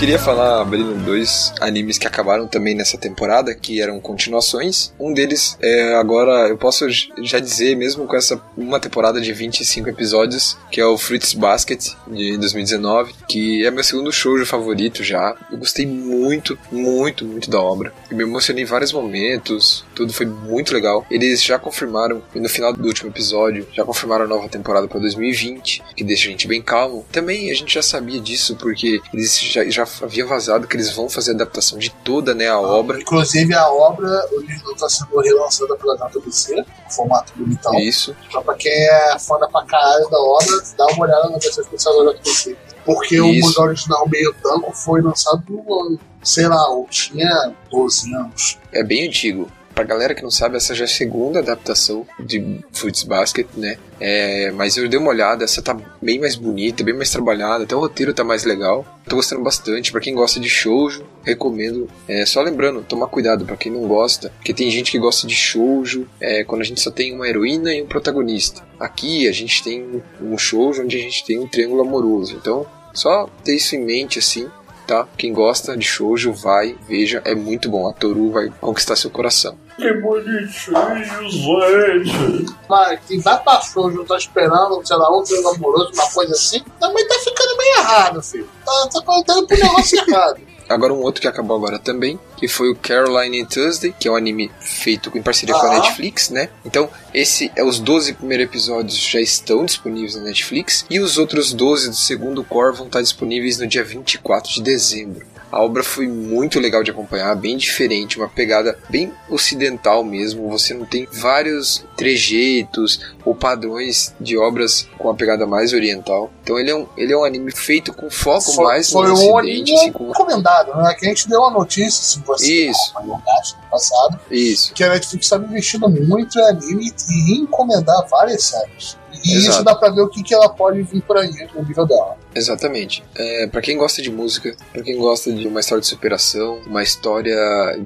[0.00, 4.94] queria falar, abrindo dois animes que acabaram também nessa temporada, que eram continuações.
[4.98, 9.90] Um deles é agora, eu posso já dizer, mesmo com essa uma temporada de 25
[9.90, 11.78] episódios, que é o Fruits Basket
[12.10, 15.36] de 2019, que é meu segundo shoujo favorito já.
[15.52, 17.92] Eu gostei muito, muito, muito da obra.
[18.10, 19.84] Eu me emocionei em vários momentos.
[19.94, 21.04] tudo, foi muito legal.
[21.10, 25.82] Eles já confirmaram, no final do último episódio, já confirmaram a nova temporada para 2020,
[25.94, 27.04] que deixa a gente bem calmo.
[27.12, 31.08] Também a gente já sabia disso, porque eles já, já haviam vazado que eles vão
[31.08, 33.00] fazer a adaptação de toda né, a obra.
[33.00, 37.74] Inclusive a obra original está sendo relançada pela JBC, formato bonitão.
[37.78, 38.14] Isso.
[38.30, 41.64] Só pra quem é fã da pra caralho da obra, dá uma olhada na versão
[41.64, 42.56] especial da JBC.
[42.84, 43.48] Porque o Isso.
[43.48, 48.58] modelo original meio tanco foi lançado no, sei lá, eu tinha 12 anos.
[48.72, 49.50] É bem antigo.
[49.80, 53.78] Pra galera que não sabe, essa já é a segunda adaptação de Fruits Basket, né?
[53.98, 57.74] É, mas eu dei uma olhada, essa tá bem mais bonita, bem mais trabalhada, até
[57.74, 58.84] o roteiro tá mais legal.
[59.08, 59.90] Tô gostando bastante.
[59.90, 61.88] Pra quem gosta de shoujo, recomendo.
[62.06, 65.34] É, só lembrando, tomar cuidado pra quem não gosta, porque tem gente que gosta de
[65.34, 68.62] shoujo é, quando a gente só tem uma heroína e um protagonista.
[68.78, 72.36] Aqui a gente tem um shoujo onde a gente tem um triângulo amoroso.
[72.36, 74.46] Então, só ter isso em mente assim
[74.90, 75.06] tá?
[75.16, 77.88] Quem gosta de shoujo, vai, veja, é muito bom.
[77.88, 79.56] A Toru vai conquistar seu coração.
[79.76, 82.46] Que bonitinho, gente.
[82.68, 86.60] Mas quem vai pra shoujo, tá esperando, sei lá, um triângulo amoroso, uma coisa assim,
[86.80, 88.48] também tá ficando meio errado, filho.
[88.66, 90.49] Tá, tá contando pro negócio errado.
[90.70, 94.10] Agora um outro que acabou agora também, que foi o Caroline and Thursday, que é
[94.10, 95.80] um anime feito em parceria com a.
[95.80, 96.48] Netflix, né?
[96.64, 101.52] Então, esse é os 12 primeiros episódios já estão disponíveis na Netflix e os outros
[101.52, 105.26] 12 do segundo core vão estar disponíveis no dia 24 de dezembro.
[105.50, 110.48] A obra foi muito legal de acompanhar, bem diferente, uma pegada bem ocidental mesmo.
[110.48, 116.30] Você não tem vários trejeitos ou padrões de obras com uma pegada mais oriental.
[116.42, 119.14] Então ele é um, ele é um anime feito com foco Foi, mais foi no
[119.14, 120.08] um ocidente, anime assim, com...
[120.08, 120.94] recomendado, né?
[120.94, 122.94] Que a gente deu uma notícia, se você Isso.
[122.94, 123.22] não no
[123.70, 124.72] passado, Isso.
[124.72, 128.96] que a Netflix estava investindo muito em anime e encomendar várias séries.
[129.24, 129.50] E Exato.
[129.50, 132.16] isso dá pra ver o que, que ela pode vir por aí no nível dela.
[132.34, 133.02] Exatamente.
[133.14, 136.82] É, para quem gosta de música, pra quem gosta de uma história de superação, uma
[136.82, 137.34] história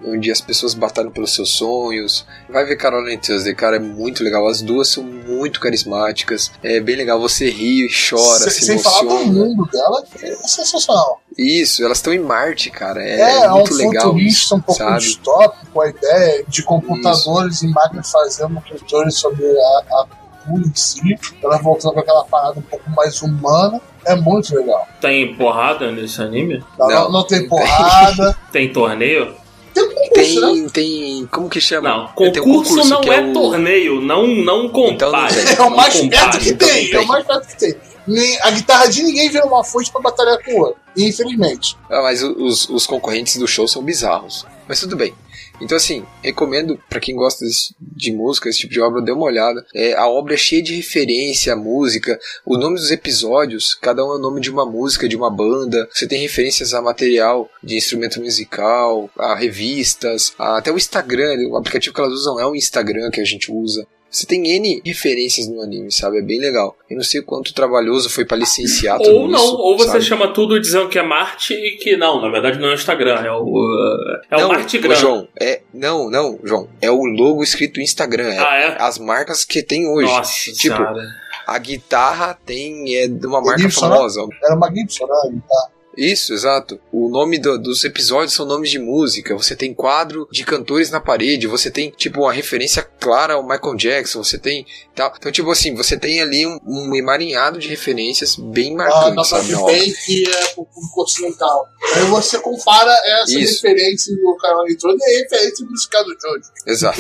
[0.04, 4.46] onde as pessoas batalham pelos seus sonhos, vai ver Caroline Tuesday, cara, é muito legal.
[4.46, 7.18] As duas são muito carismáticas, é bem legal.
[7.20, 9.32] Você ri, chora, Se- se sem falar do emociona.
[9.32, 11.20] mundo dela, é sensacional.
[11.36, 13.02] Isso, elas estão em Marte, cara.
[13.02, 14.04] É, É, é um muito legal.
[14.10, 14.98] futurista isso, um pouco sabe?
[15.00, 20.06] distópico, a ideia de computadores e máquinas fazendo controle sobre a, a
[20.44, 21.00] cultura em si,
[21.42, 24.86] ela voltando com aquela parada um pouco mais humana, é muito legal.
[25.00, 26.62] Tem porrada nesse anime?
[26.78, 29.34] Não, Não, não tem não porrada, Tem torneio?
[29.74, 30.46] tem concurso, né?
[30.52, 31.26] Tem, tem.
[31.26, 31.88] Como que chama?
[31.88, 34.00] Não, Tem um concurso, não que é, o- torneio.
[34.00, 35.34] Não, não Então não compare.
[35.34, 35.52] tem.
[35.54, 36.10] É o Não mais compare.
[36.30, 37.08] perto que então tem, não é o tem.
[37.08, 37.74] mais perto que tem.
[38.06, 41.76] Nem- A guitarra de ninguém vira uma fonte pra batalhar com o outro, infelizmente.
[41.90, 44.46] Ah, mas os, os concorrentes do show são bizarros.
[44.68, 45.12] Mas tudo bem.
[45.60, 47.44] Então, assim, recomendo pra quem gosta
[47.80, 49.64] de música, esse tipo de obra, dê uma olhada.
[49.74, 52.18] É, a obra é cheia de referência à música.
[52.44, 55.88] O nome dos episódios, cada um é o nome de uma música, de uma banda.
[55.92, 61.48] Você tem referências a material de instrumento musical, a revistas, a- até o Instagram.
[61.48, 63.86] O aplicativo que elas usam é o Instagram que a gente usa.
[64.14, 66.18] Você tem N referências no anime, sabe?
[66.18, 66.76] É bem legal.
[66.88, 69.88] Eu não sei o quanto trabalhoso foi pra licenciar tudo Ou não, isso, ou você
[69.88, 70.04] sabe?
[70.04, 73.16] chama tudo dizendo que é Marte e que não, na verdade não é o Instagram,
[73.24, 74.92] é o, uh, é não, o Martigram.
[74.92, 76.68] ô, João, é, não, não, João.
[76.80, 78.28] É o logo escrito Instagram.
[78.28, 78.76] É Ah, é?
[78.80, 80.06] as marcas que tem hoje.
[80.08, 81.02] Nossa tipo, senhora.
[81.46, 83.96] a guitarra tem é de uma marca Gibson, né?
[83.96, 84.26] famosa.
[84.44, 85.40] Era uma Gibson, né?
[85.48, 85.70] Tá.
[85.96, 86.80] Isso, exato.
[86.92, 89.34] O nome do- dos episódios são nomes de música.
[89.36, 91.46] Você tem quadro de cantores na parede.
[91.46, 94.22] Você tem, tipo, uma referência clara ao Michael Jackson.
[94.22, 94.66] Você tem.
[94.94, 95.12] Tal.
[95.16, 99.24] Então, tipo assim, você tem ali um, um emaranhado de referências bem Ah, marcantes, pra
[99.24, 99.54] sabe?
[99.66, 101.66] bem que é pro público ocidental.
[101.94, 103.62] Aí você compara essa Isso.
[103.66, 106.50] referência do canal eletrônico e a referência musical do Jojo.
[106.66, 106.98] Exato.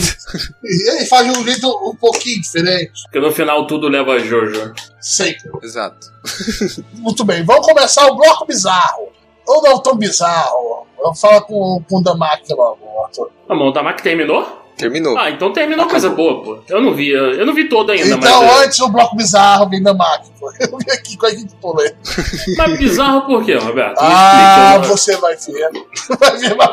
[0.62, 2.92] E ele faz de um jeito um pouquinho diferente.
[3.04, 4.72] Porque no final tudo leva a Jojo.
[5.00, 5.50] Sempre.
[5.62, 6.06] exato.
[6.94, 9.08] Muito bem, vamos começar o bloco bizarro.
[9.46, 10.86] Ou não tão bizarro.
[11.02, 13.30] Vamos falar com, com o Damak logo, Arthur.
[13.48, 14.60] Ah, mas o Damak terminou?
[14.76, 15.16] Terminou.
[15.16, 16.58] Ah, então terminou coisa boa, pô.
[16.68, 18.50] Eu não vi, eu não vi todo ainda, Então, mas.
[18.60, 20.28] é- antes do bloco bizarro, vem Damak.
[20.40, 20.50] pô.
[20.58, 21.96] Eu vim aqui com a equipe polêmica.
[22.56, 24.00] Mas bizarro por quê, Roberto?
[24.00, 24.96] Me Ah, explica.
[24.96, 25.70] você vai ver.
[26.18, 26.70] Vai ver, mas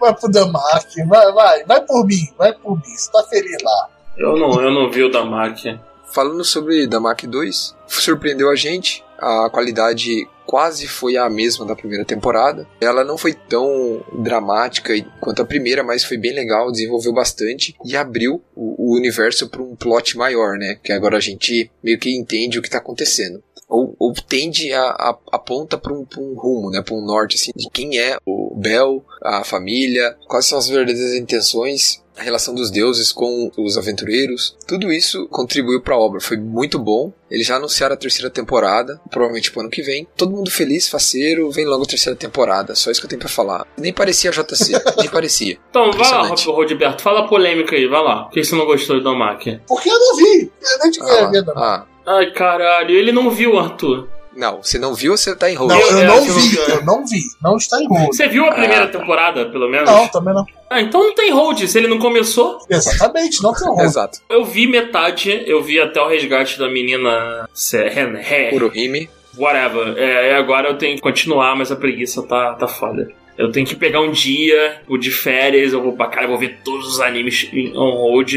[0.00, 1.04] vai pro, Damak.
[1.06, 2.96] Vai, vai, vai por mim, vai por mim.
[2.96, 3.88] Você tá feliz lá.
[4.16, 5.78] Eu não, eu não vi o Damak.
[6.12, 9.04] Falando sobre Damak 2, surpreendeu a gente.
[9.18, 12.66] A qualidade quase foi a mesma da primeira temporada.
[12.80, 17.94] Ela não foi tão dramática quanto a primeira, mas foi bem legal, desenvolveu bastante e
[17.94, 20.78] abriu o, o universo para um plot maior, né?
[20.82, 23.42] Que agora a gente meio que entende o que está acontecendo.
[23.68, 26.80] Ou, ou tende a, a aponta para um, pra um rumo, né?
[26.82, 31.14] Para um norte, assim, de quem é o Bel, a família, quais são as verdadeiras
[31.14, 36.20] intenções a relação dos deuses com os aventureiros, tudo isso contribuiu pra obra.
[36.20, 37.12] Foi muito bom.
[37.30, 40.04] Eles já anunciaram a terceira temporada, provavelmente pro ano que vem.
[40.16, 42.74] Todo mundo feliz, faceiro, vem logo a terceira temporada.
[42.74, 43.64] Só isso que eu tenho pra falar.
[43.78, 45.58] Nem parecia JC, nem parecia.
[45.70, 46.34] Então, vai lá.
[46.34, 48.24] Roberto, fala a polêmica aí, vai lá.
[48.24, 49.60] Por que você não gostou do Domaki?
[49.68, 50.50] Porque eu não vi.
[50.60, 51.54] Eu nem tinha Ah, medo.
[51.54, 51.62] não.
[51.62, 51.86] ah,
[52.16, 54.08] Ai, caralho, ele não viu, Arthur.
[54.36, 55.70] não, você não viu, você tá em hold.
[55.72, 56.56] Não, eu é, não vi.
[56.56, 57.20] não- Eu não vi.
[57.42, 58.14] Não está em hold.
[58.14, 58.98] Você viu a primeira Ah, tá.
[59.00, 59.90] temporada, pelo menos?
[59.90, 60.46] Não, também não.
[60.70, 61.60] Ah, então não tem hold.
[61.66, 63.80] Se ele não começou, Exatamente, não tem hold.
[63.82, 64.18] Exato.
[64.28, 67.48] eu vi metade, eu vi até o resgate da menina.
[67.72, 69.10] Ren- Kurohime.
[69.36, 69.94] Whatever.
[69.98, 73.08] É, e agora eu tenho que continuar, mas a preguiça tá, tá foda.
[73.36, 76.38] Eu tenho que pegar um dia, o de férias, eu vou pra cá, eu vou
[76.38, 78.34] ver todos os animes em on hold,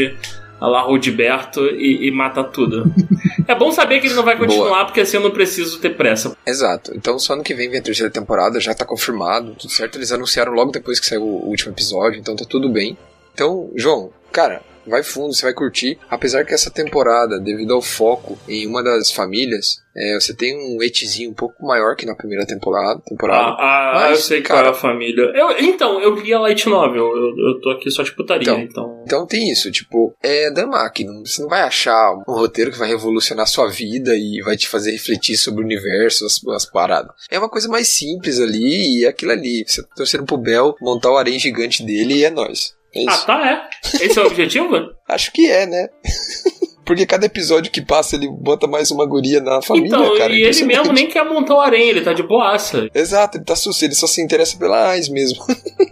[0.62, 2.84] a lá Roldberto, e, e matar tudo.
[3.47, 6.38] é bom saber que ele não vai continuar, porque assim eu não preciso ter pressa.
[6.45, 6.93] Exato.
[6.95, 9.97] Então só ano que vem vem a terceira temporada, já tá confirmado, tudo certo.
[9.97, 12.95] Eles anunciaram logo depois que saiu o último episódio, então tá tudo bem.
[13.34, 15.97] Então, João, cara, vai fundo, você vai curtir.
[16.09, 20.82] Apesar que essa temporada, devido ao foco em uma das famílias, é, você tem um
[20.82, 23.01] etizinho um pouco maior que na primeira temporada.
[23.05, 23.55] temporada.
[23.59, 25.23] Ah, ah, Mas, eu sei cara- qual é a família.
[25.36, 29.01] Eu, então, eu li a Light Novel, eu, eu tô aqui só de putaria, então.
[29.03, 32.88] Então tem isso, tipo, é Damak, não, você não vai achar um roteiro que vai
[32.88, 37.11] revolucionar sua vida e vai te fazer refletir sobre o universo, as, as paradas.
[37.29, 39.65] É uma coisa mais simples ali e é aquilo ali.
[39.67, 42.73] Você tá torcendo pro Bel montar o harém gigante dele e é nóis.
[42.94, 44.06] É Ah, tá, é?
[44.06, 44.92] Esse é o objetivo?
[45.08, 45.89] Acho que é, né?
[46.86, 50.34] Porque cada episódio que passa ele bota mais uma guria na família, então, cara.
[50.34, 52.89] e ele mesmo nem quer montar o harém, ele tá de boaça.
[52.94, 55.42] Exato, ele tá sucio, ele só se interessa pela Ais mesmo.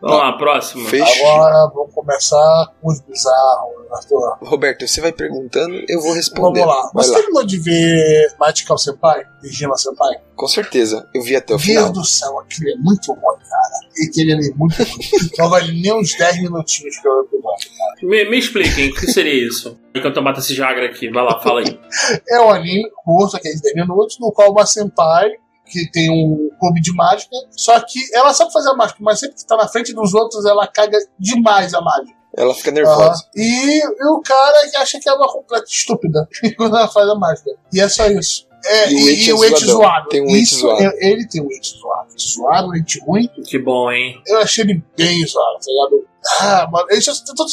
[0.00, 0.86] Vamos lá, próximo.
[0.86, 1.26] Fechou.
[1.26, 4.38] Agora vamos começar com os bizarros, Arthur.
[4.42, 6.60] Roberto, você vai perguntando, eu vou responder.
[6.60, 6.90] Vamos lá.
[6.94, 7.16] Vai Você lá.
[7.18, 9.22] terminou de ver Magical Senpai?
[9.42, 10.16] Digima Senpai?
[10.34, 11.92] Com certeza, eu vi até o Deus final.
[11.92, 14.08] do céu, aquele é muito bom, cara.
[14.08, 14.94] Aquele ali é muito bom.
[15.38, 17.70] Não vale nem uns 10 minutinhos que eu episódio.
[18.02, 19.78] Me, me expliquem, o que seria isso?
[19.94, 21.78] Enquanto eu mato esse Jagra aqui, vai lá, fala aí.
[22.30, 25.28] É um anime curto, aqueles 10 minutos, no qual uma senpai
[25.70, 29.36] que tem um clube de mágica, só que ela sabe fazer a mágica, mas sempre
[29.36, 32.18] que tá na frente dos outros, ela caga demais a mágica.
[32.36, 33.24] Ela fica nervosa.
[33.34, 37.14] E, e o cara que acha que é uma completa estúpida quando ela faz a
[37.14, 37.50] mágica.
[37.72, 38.48] E é só isso.
[38.64, 40.08] É, E o e, ente e é o ente zoado.
[40.10, 40.82] Tem um ente Isso, zoado.
[40.82, 42.08] é- ele tem um ente zoado.
[42.20, 43.28] Zoado, um ente ruim.
[43.46, 44.20] Que bom, hein?
[44.26, 46.06] Eu achei ele bem zoado, tá ligado?
[46.40, 47.46] Ah, mano, ele já tentou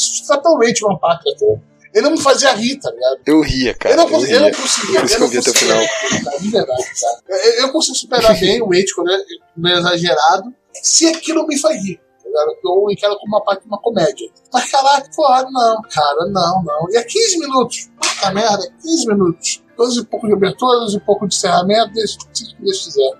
[0.44, 1.60] pelo ente uma parte, né?
[1.94, 3.20] Ele não me fazia rir, tá ligado?
[3.26, 3.96] Eu ria, cara.
[3.96, 5.00] eu, não, eu eu não conseguia.
[5.00, 7.42] Por isso eu que eu vi até o cara, De verdade, cara.
[7.46, 9.18] Eu, eu consigo superar bem o Wait quando é,
[9.54, 11.98] quando é exagerado, se aquilo me faz rir.
[12.22, 12.46] tá?
[12.64, 14.30] Eu encaro como uma parte de uma comédia.
[14.54, 16.92] Mas caraca, porra, não, cara, não, não.
[16.92, 17.90] E é 15 minutos.
[18.00, 19.64] Puta merda, é 15 minutos.
[19.78, 23.12] 12 e pouco de abertura, 12 e pouco de encerramento, deixa o que Deus quiser.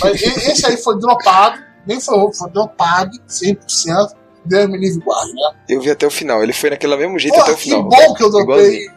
[0.00, 4.14] Mas esse aí foi dropado, nem foi outro, foi dropado 100%.
[4.46, 5.50] Deus me livre guarde, né?
[5.68, 6.42] Eu vi até o final.
[6.42, 7.82] Ele foi naquele mesmo jeito Pô, até o que final.
[7.84, 8.30] bom que eu.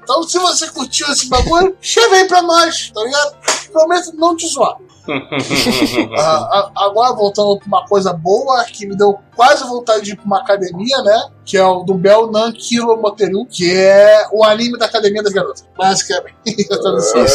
[0.04, 3.36] Então, se você curtiu esse bagulho, chega aí pra nós, tá ligado?
[3.72, 4.78] Prometo não te zoar.
[6.18, 10.16] Ah, a- agora, voltando pra uma coisa boa, que me deu quase vontade de ir
[10.16, 11.30] pra uma academia, né?
[11.46, 15.66] Que é o do Belnan Kilo Moteru, que é o anime da Academia das Garotas.
[15.78, 16.36] Basicamente.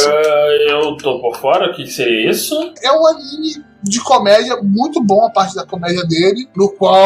[0.09, 2.55] É, eu tô por fora, o que seria isso?
[2.83, 6.97] É um anime de comédia, muito bom a parte da comédia dele, no qual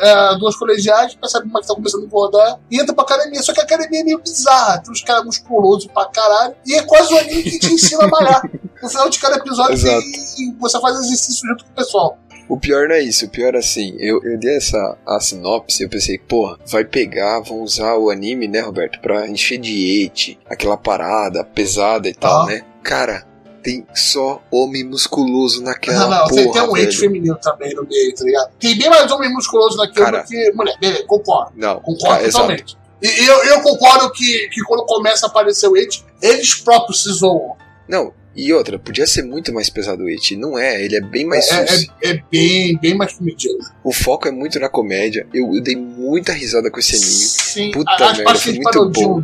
[0.00, 3.42] é, duas colegiais percebem é que tá começando a engordar e entra pra academia.
[3.42, 6.82] Só que a academia é meio bizarra, tem uns caras musculosos pra caralho, e é
[6.84, 8.42] quase um anime que te ensina a malhar.
[8.82, 12.18] No final de cada episódio tem- você faz exercício junto com o pessoal.
[12.48, 15.82] O pior não é isso, o pior é assim, eu, eu dei essa a sinopse,
[15.84, 20.38] eu pensei, porra, vai pegar, vão usar o anime, né, Roberto, pra encher de hate,
[20.50, 22.46] aquela parada pesada e tal, Ah.
[22.46, 22.62] né?
[22.82, 23.24] Cara,
[23.62, 28.14] tem só homem musculoso naquela Não, não, porra, tem, um ente feminino também no meio,
[28.14, 28.50] tá ligado?
[28.58, 30.22] Tem bem mais homem musculoso naquilo Cara.
[30.22, 30.76] do que mulher.
[30.80, 31.52] Beleza, concordo.
[31.56, 32.32] Não, Concordo exato.
[32.48, 32.76] totalmente.
[33.00, 37.04] E e eu, eu concordo que, que quando começa a aparecer o ente, eles próprios
[37.04, 37.56] se zoam.
[37.88, 41.26] Não, e outra, podia ser muito mais pesado o It, não é, ele é bem
[41.26, 41.64] mais É,
[42.02, 43.58] é, é bem, bem mais comedido.
[43.84, 47.10] O foco é muito na comédia, eu, eu dei muita risada com esse anime.
[47.10, 49.22] Sim, Puta as merda, foi muito bom.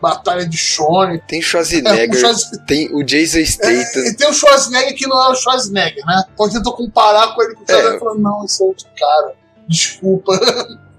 [0.00, 1.18] Batalha de Shonen.
[1.26, 5.06] Tem É, o Schwarzenegger, Schwarz- tem o Jason Statham, é, e tem o Schwarzenegger que
[5.06, 6.24] não é o Schwarzenegger, né?
[6.36, 7.98] Quando tentou comparar com ele, o Schwarzenegger É.
[7.98, 9.34] falou, não, esse é outro cara.
[9.66, 10.38] Desculpa.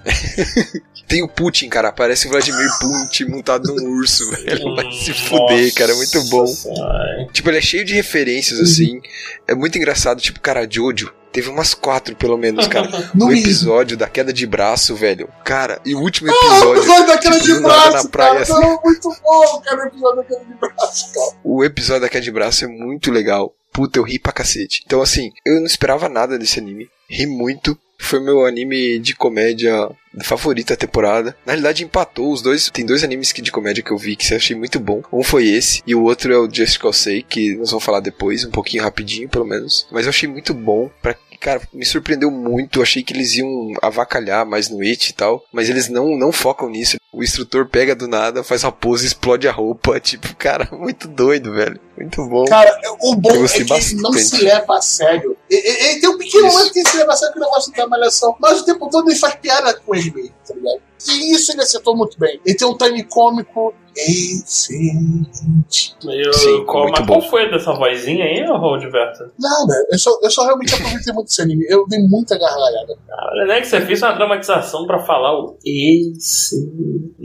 [1.08, 4.76] tem o Putin, cara, parece o Vladimir Putin montado num urso, velho.
[4.76, 6.46] Vai se fuder, cara, é muito bom.
[6.46, 7.28] Ai.
[7.32, 8.66] Tipo, ele é cheio de referências, Uhum.
[8.66, 9.02] assim.
[9.48, 11.14] É muito engraçado, tipo, cara, Jojo.
[11.32, 12.88] Teve umas quatro, pelo menos, cara.
[13.14, 15.28] No o episódio da queda de braço, velho.
[15.44, 16.78] Cara, e o último Ah, o episódio.
[16.82, 18.60] episódio daquela tipo, de do nada braço, na praia, cara.
[18.60, 18.78] assim.
[18.86, 21.38] Muito bom, cara, o episódio daquela de braço, cara.
[21.44, 23.54] O episódio da queda de braço é muito legal.
[23.74, 24.82] Puta, eu ri pra cacete.
[24.86, 26.88] Então, assim, eu não esperava nada desse anime.
[27.10, 27.78] Ri muito.
[28.06, 29.90] Foi meu anime de comédia
[30.24, 31.36] favorito da temporada.
[31.46, 32.70] Na realidade, empatou os dois.
[32.70, 35.02] Tem dois animes que- de comédia que eu vi que eu achei muito bom.
[35.12, 38.46] Um foi esse, e o outro é o Just Cause que nós vamos falar depois,
[38.46, 39.88] um pouquinho rapidinho, pelo menos.
[39.92, 40.90] Mas eu achei muito bom.
[41.02, 41.16] Pra,
[41.46, 42.80] cara, me surpreendeu muito.
[42.80, 45.46] Eu achei que eles iam avacalhar mais no It e tal.
[45.54, 46.98] Mas eles não, não focam nisso.
[47.14, 50.00] O instrutor pega do nada, faz uma pose, explode a roupa.
[50.16, 51.80] Tipo, cara, muito doido, velho.
[51.98, 52.46] Muito bom.
[52.46, 54.02] Cara, o bom é que bastante.
[54.02, 55.38] não se leva a sério.
[55.50, 58.36] Ele, tem um pequeno momento que se leva a sério que o negócio da malhação,
[58.40, 60.82] mas o tempo todo ele faz piada com ele tá ligado?
[61.08, 62.40] E isso ele acertou muito bem.
[62.46, 65.96] Ele tem um time cômico excelente.
[66.04, 67.20] Eu, Sim, qual, mas bom.
[67.20, 69.32] qual foi dessa vozinha aí, ô Roberto?
[69.40, 71.66] Nada, eu só, eu só realmente aproveitei muito esse anime.
[71.70, 72.96] Eu dei muita gargalhada.
[73.32, 76.56] Olha, né, que você fez uma dramatização pra falar o esse.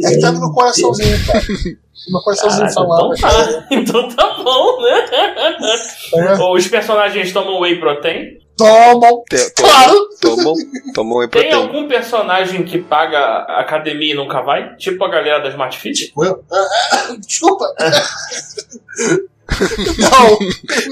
[0.03, 1.41] É que tá no meu coraçãozinho, cara.
[2.07, 3.15] No meu coraçãozinho Caraca, falando.
[3.15, 5.07] então tá, então tá bom, né?
[6.15, 6.43] É.
[6.43, 8.40] Os personagens tomam whey protein.
[8.65, 9.23] Tomam.
[9.29, 10.09] Te- Claro!
[10.21, 10.55] Tomam,
[10.95, 14.75] tomam Tem algum personagem que paga a academia e nunca vai?
[14.77, 16.13] Tipo a galera das Smart Fit?
[16.17, 17.67] Eu- ah, ah, Desculpa.
[19.99, 20.39] Não,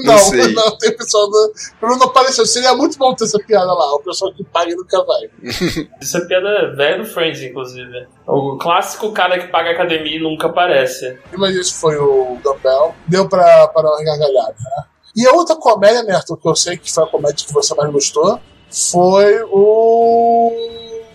[0.03, 0.53] não, sei.
[0.53, 1.53] não, tem pessoal do.
[1.81, 2.45] Não, não apareceu.
[2.45, 3.95] Seria muito bom ter essa piada lá.
[3.95, 5.29] O pessoal que paga e nunca vai.
[6.01, 8.05] Isso é piada velha do Friends, inclusive.
[8.27, 11.17] O clássico cara que paga academia e nunca aparece.
[11.37, 12.93] Mas esse foi o Dumbbell.
[13.07, 14.83] Deu pra, pra uma gargalhada, né?
[15.19, 17.75] E a outra comédia, né, Arthur, que eu sei que foi a comédia que você
[17.75, 18.39] mais gostou,
[18.71, 20.51] foi o.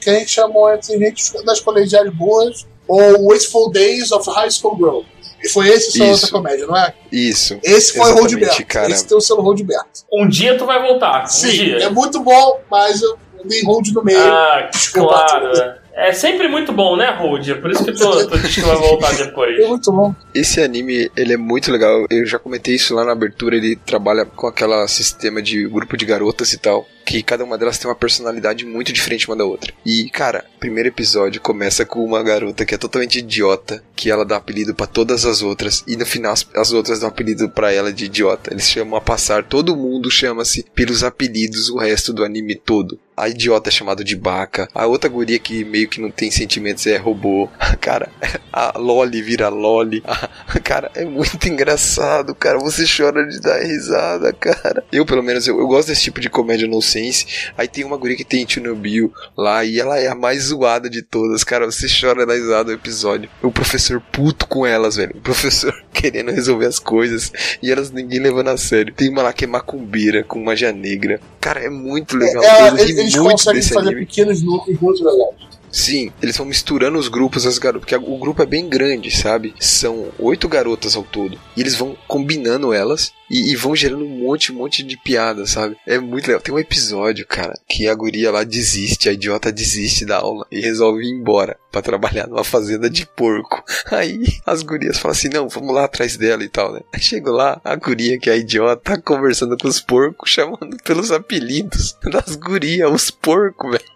[0.00, 4.76] que a gente chamou entre gente das colegiais boas, ou Wasteful Days of High School
[4.76, 5.00] Girl.
[5.42, 6.94] E foi esse sua outra comédia, não é?
[7.10, 7.58] Isso.
[7.62, 8.66] Esse foi o Roldberto.
[8.66, 8.90] cara.
[8.90, 10.04] Esse tem o selo Roldberto.
[10.12, 11.24] Um dia tu vai voltar.
[11.24, 11.78] Um Sim, dia.
[11.84, 14.18] é muito bom, mas eu dei hold no meio.
[14.18, 15.12] Ah, Desculpa.
[15.26, 15.74] claro.
[15.96, 17.48] É sempre muito bom, né, Hold?
[17.60, 19.58] Por isso que tu, tu diz que vai voltar depois.
[19.58, 20.14] É muito bom.
[20.34, 22.04] Esse anime, ele é muito legal.
[22.10, 23.56] Eu já comentei isso lá na abertura.
[23.56, 26.86] Ele trabalha com aquele sistema de grupo de garotas e tal.
[27.06, 29.72] Que cada uma delas tem uma personalidade muito diferente uma da outra.
[29.84, 33.82] E, cara, o primeiro episódio começa com uma garota que é totalmente idiota.
[33.94, 35.84] Que ela dá apelido pra todas as outras.
[35.86, 38.52] E no final as, as outras dão apelido pra ela de idiota.
[38.52, 39.44] Eles chamam a passar.
[39.44, 42.98] Todo mundo chama-se pelos apelidos o resto do anime todo.
[43.16, 44.68] A idiota é chamada de Baca.
[44.74, 47.48] A outra guria que meio que não tem sentimentos é robô.
[47.80, 48.10] Cara,
[48.52, 50.02] a Loli vira Loli.
[50.06, 50.28] A-
[50.62, 52.58] cara, é muito engraçado, cara.
[52.58, 54.84] Você chora de dar risada, cara.
[54.92, 57.26] Eu, pelo menos, eu, eu gosto desse tipo de comédia no sense.
[57.56, 61.02] Aí tem uma guria que tem Chernobyl lá e ela é a mais zoada de
[61.02, 61.66] todas, cara.
[61.66, 63.28] Você chora da risada do episódio.
[63.42, 65.12] O professor puto com elas, velho.
[65.16, 68.94] O professor querendo resolver as coisas e elas ninguém levando a sério.
[68.94, 71.20] Tem uma lá que é macumbeira com magia negra.
[71.40, 72.42] Cara, é muito legal.
[72.42, 74.06] É, ri eles conseguem fazer anime.
[74.06, 75.53] pequenos núcleos muito legais.
[75.74, 77.80] Sim, eles vão misturando os grupos, as garotas.
[77.80, 79.52] Porque o grupo é bem grande, sabe?
[79.58, 81.36] São oito garotas ao todo.
[81.56, 85.50] E eles vão combinando elas e, e vão gerando um monte, um monte de piadas,
[85.50, 85.76] sabe?
[85.84, 86.40] É muito legal.
[86.40, 90.60] Tem um episódio, cara, que a guria lá desiste, a idiota desiste da aula e
[90.60, 93.64] resolve ir embora pra trabalhar numa fazenda de porco.
[93.90, 96.82] Aí as gurias falam assim: não, vamos lá atrás dela e tal, né?
[96.92, 100.76] Aí chego lá, a guria, que é a idiota, tá conversando com os porcos, chamando
[100.84, 103.93] pelos apelidos das gurias, os porcos, velho.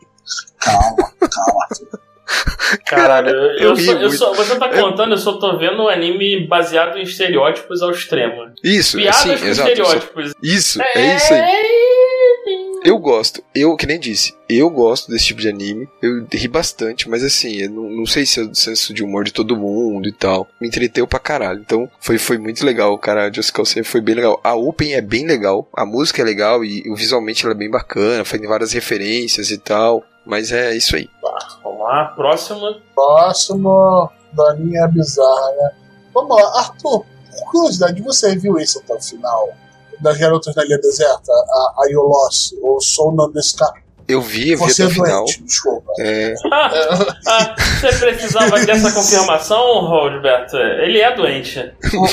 [0.61, 1.66] Calma, calma.
[2.85, 6.47] Caralho, eu, eu eu só, eu você tá contando, eu só tô vendo um anime
[6.47, 8.53] baseado em estereótipos ao extremo.
[8.62, 9.70] Isso, Piadas sim, com exato.
[9.70, 10.35] estereótipos.
[10.43, 11.89] Isso, é isso aí.
[12.85, 15.89] Eu gosto, eu, que nem disse, eu gosto desse tipo de anime.
[16.01, 19.24] Eu ri bastante, mas assim, eu não, não sei se é o senso de humor
[19.24, 20.47] de todo mundo e tal.
[20.61, 21.61] Me entreteu pra caralho.
[21.61, 23.33] Então, foi, foi muito legal, cara.
[23.33, 24.41] Just Cause Safe foi bem legal.
[24.45, 28.24] A Open é bem legal, a música é legal e visualmente ela é bem bacana,
[28.24, 30.05] faz várias referências e tal.
[30.29, 31.09] Mas é isso aí.
[31.64, 32.76] Vamos lá, próxima.
[32.95, 35.70] Próximo, Daninha Bizarra, né?
[36.12, 39.49] Vamos lá, Arthur, por curiosidade, você viu esse até o final?
[40.01, 43.64] Das Garotas da Ilha Deserta, a, a You Lost, ou Soul Sky?
[44.07, 45.24] Eu vi, eu vi Você até é o final.
[45.24, 45.93] doente, desculpa.
[46.01, 46.70] É, Ah,
[47.26, 50.57] ah, você precisava dessa confirmação, Roberto?
[50.57, 51.72] Ele é doente.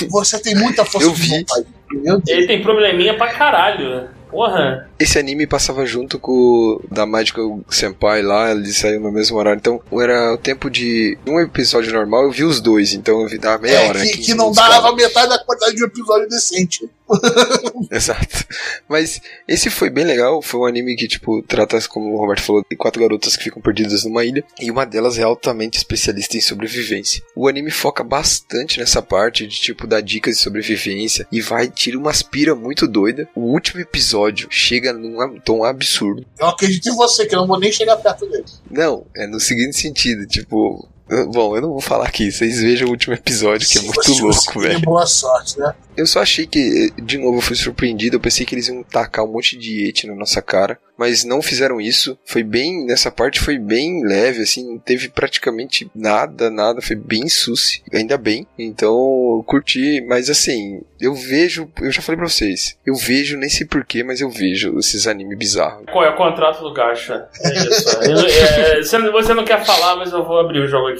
[0.09, 1.29] Você tem muita força Eu de vi.
[1.39, 1.67] vontade.
[1.91, 2.37] Meu Deus.
[2.37, 4.09] Ele tem probleminha pra caralho.
[4.29, 4.89] Porra.
[4.97, 9.59] Esse anime passava junto com o da Magical Senpai lá, eles saíram no mesmo horário.
[9.59, 13.37] Então, era o tempo de um episódio normal, eu vi os dois, então eu vi
[13.37, 14.01] dava meia É, hora.
[14.01, 16.89] que, 15 que não dava metade da quantidade de um episódio decente.
[17.91, 18.45] Exato.
[18.87, 20.41] Mas esse foi bem legal.
[20.41, 23.61] Foi um anime que, tipo, trata, como o Roberto falou, de quatro garotas que ficam
[23.61, 24.43] perdidas numa ilha.
[24.59, 27.21] E uma delas é altamente especialista em sobrevivência.
[27.35, 31.27] O anime foca bastante nessa parte de, tipo, dar dicas de sobrevivência.
[31.31, 33.27] E vai, tira uma aspira muito doida.
[33.35, 36.25] O último episódio chega num ab- tom absurdo.
[36.39, 38.45] Eu acredito em você, que eu não vou nem chegar perto dele.
[38.69, 40.87] Não, é no seguinte sentido, tipo.
[41.31, 44.21] Bom, eu não vou falar aqui, vocês vejam o último episódio, que é muito você
[44.21, 44.79] louco, velho.
[44.81, 45.73] Boa sorte, né?
[45.95, 48.17] Eu só achei que, de novo, eu fui surpreendido.
[48.17, 51.41] Eu pensei que eles iam tacar um monte de et na nossa cara, mas não
[51.41, 52.17] fizeram isso.
[52.25, 56.81] Foi bem, nessa parte foi bem leve, assim, não teve praticamente nada, nada.
[56.81, 58.45] Foi bem suci, ainda bem.
[58.59, 58.89] Então,
[59.37, 63.65] eu curti, mas assim, eu vejo, eu já falei pra vocês, eu vejo, nem sei
[63.65, 65.85] porquê, mas eu vejo esses animes bizarros.
[65.93, 67.29] Qual é o contrato do Gacha?
[67.41, 67.89] É isso.
[68.01, 70.94] É, você, não- você não quer falar, mas eu vou abrir o jogo aqui.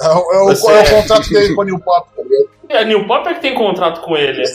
[0.00, 2.50] É, o- é o, Você- é o contrato dele com a New Pop, tá ligado?
[2.68, 4.42] É, a New Pop é que tem contrato com ele.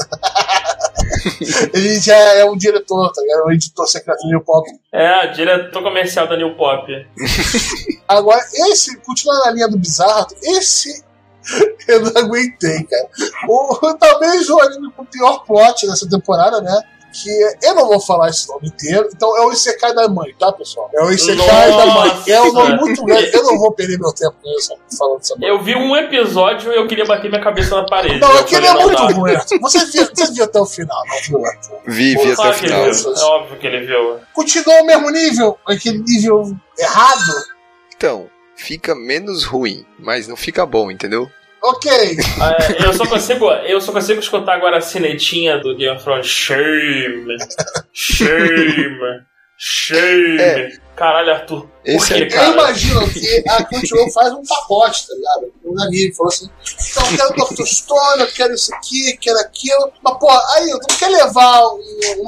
[1.73, 3.45] Ele já é um diretor, tá ligado?
[3.45, 4.67] O editor secreto da New Pop.
[4.91, 6.87] É, diretor comercial da New Pop.
[8.07, 11.03] Agora, esse, continuando na linha do bizarro, esse
[11.87, 13.07] eu não aguentei, cara.
[13.47, 16.81] O, talvez o anime com o pior plot dessa temporada, né?
[17.23, 20.51] Que eu não vou falar esse nome inteiro, então é o Isekai da mãe, tá,
[20.51, 20.89] pessoal?
[20.93, 22.23] É o Isekai da mãe.
[22.27, 25.35] É um nome muito grande, eu não vou perder meu tempo com isso, falando dessa
[25.37, 25.47] mãe.
[25.47, 28.19] Eu vi um episódio e eu queria bater minha cabeça na parede.
[28.19, 29.33] Não, aquele falei, é muito ruim.
[29.61, 31.41] Você viu, você viu até o final, não viu?
[31.85, 32.91] Vi, vi até o final.
[32.91, 33.13] viu.
[33.13, 34.19] É óbvio que ele viu.
[34.33, 37.33] Continua o mesmo nível, aquele nível errado.
[37.95, 41.29] Então, fica menos ruim, mas não fica bom, entendeu?
[41.67, 41.91] Ok.
[41.91, 46.27] É, eu, só consigo, eu só consigo escutar agora a sinetinha do Game of Thrones.
[46.27, 47.37] Shame.
[47.93, 49.23] Shame.
[49.57, 50.41] Shame.
[50.41, 50.69] É.
[50.95, 51.67] Caralho, Arthur.
[51.83, 52.51] Esse que, é- Eu cara?
[52.51, 55.53] imagino que a Crunchyroll faz um pacote, tá ligado?
[55.65, 56.49] Um anime, falou assim,
[56.91, 59.91] então eu quero Doctor Stone, eu quero isso aqui, quero aquilo.
[60.03, 61.79] Mas, pô, aí, tu não quer levar um,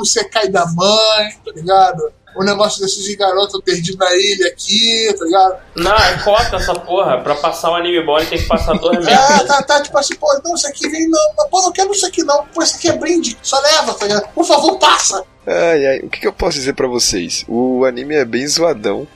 [0.01, 2.11] um Sekai da mãe, tá ligado?
[2.39, 5.57] Um negócio desses de garota perdido na ilha aqui, tá ligado?
[5.75, 7.19] Não, é cota essa porra.
[7.21, 9.47] Pra passar um anime bom, ele tem que passar dois meses.
[9.47, 12.05] tá, tá, tipo assim, pô, não, isso aqui vem não, mas, pô, não quero isso
[12.05, 14.27] aqui não, pô, isso aqui é brinde, só leva, tá ligado?
[14.33, 15.23] Por favor, passa!
[15.45, 17.45] Ai, ai, o que, que eu posso dizer pra vocês?
[17.47, 19.07] O anime é bem zoadão.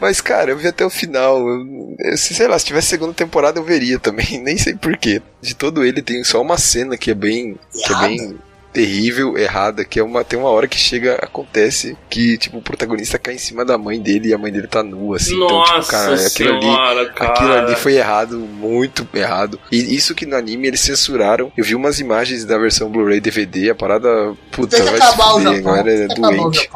[0.00, 1.38] Mas, cara, eu vi até o final.
[1.48, 4.38] Eu, eu- sei lá, se tivesse segunda temporada eu veria também.
[4.42, 5.22] Nem sei porquê.
[5.40, 7.58] De todo ele tem só uma cena que é bem.
[7.72, 8.38] que é bem
[8.74, 10.24] terrível, errada, que é uma.
[10.24, 14.00] Tem uma hora que chega, acontece que, tipo, o protagonista cai em cima da mãe
[14.00, 15.36] dele e a mãe dele tá nua, assim.
[15.36, 17.14] então, Nossa tipo, cara, aquilo ali.
[17.14, 17.30] cara.
[17.32, 19.58] Aquilo ali foi errado, muito errado.
[19.70, 21.52] E isso que no anime eles censuraram.
[21.56, 24.34] Eu vi umas imagens da versão Blu-ray DVD, a parada.
[24.50, 25.62] Puta, vai se fuder, a Japão.
[25.62, 26.70] galera é doente.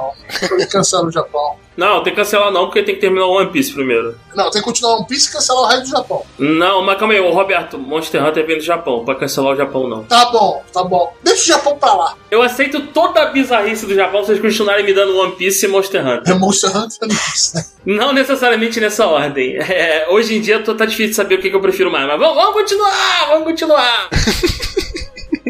[0.70, 1.56] Cancela o Japão.
[1.78, 4.18] Não, tem que cancelar não, porque tem que terminar o One Piece primeiro.
[4.34, 6.26] Não, tem que continuar One Piece e cancelar o resto do Japão.
[6.36, 9.88] Não, mas calma aí, o Roberto, Monster Hunter vem do Japão, pra cancelar o Japão
[9.88, 10.02] não.
[10.02, 11.14] Tá bom, tá bom.
[11.22, 12.16] Deixa o Japão pra lá.
[12.32, 15.68] Eu aceito toda a bizarrice do Japão se vocês continuarem me dando One Piece e
[15.68, 16.34] Monster Hunter.
[16.34, 17.64] É Monster Hunter nisso, né?
[17.86, 19.56] Não necessariamente nessa ordem.
[19.78, 22.06] É, hoje em dia tô, tá difícil de saber o que, que eu prefiro mais,
[22.06, 24.08] mas vamos, vamos continuar, vamos continuar.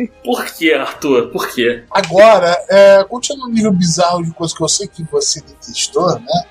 [0.24, 1.28] Por que, Arthur?
[1.30, 1.84] Por quê?
[1.90, 6.44] Agora, é, continuando no nível bizarro de coisa que eu sei que você detestou, né?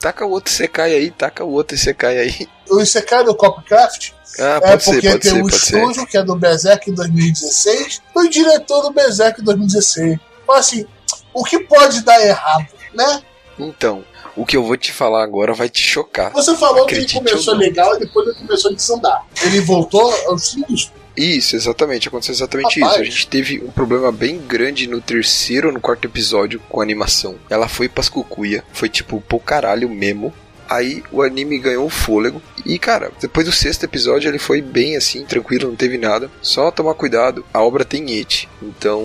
[0.00, 2.48] Taca o outro Sekai aí, taca o outro Sekai aí.
[2.70, 5.78] O Isekai do Copcraft Ah, é pode ser, porque pode tem ser, um pode ser.
[5.78, 10.18] estúdio que é do Berserk 2016 e o diretor do Berserk 2016.
[10.42, 10.86] Então, assim,
[11.32, 13.22] o que pode dar errado, né?
[13.58, 14.04] Então,
[14.36, 16.32] o que eu vou te falar agora vai te chocar.
[16.32, 19.26] Você falou que ele Acredite começou legal e depois ele começou a desandar.
[19.42, 20.92] Ele voltou ao sinistro.
[21.16, 22.94] Isso, exatamente, aconteceu exatamente Rapaz.
[22.94, 23.02] isso.
[23.02, 26.82] A gente teve um problema bem grande no terceiro ou no quarto episódio com a
[26.82, 27.36] animação.
[27.48, 30.32] Ela foi pras cucuia, foi tipo, pô caralho mesmo.
[30.68, 32.42] Aí o anime ganhou um fôlego.
[32.64, 36.30] E, cara, depois do sexto episódio ele foi bem assim, tranquilo, não teve nada.
[36.40, 38.48] Só tomar cuidado, a obra tem et.
[38.62, 39.04] Então,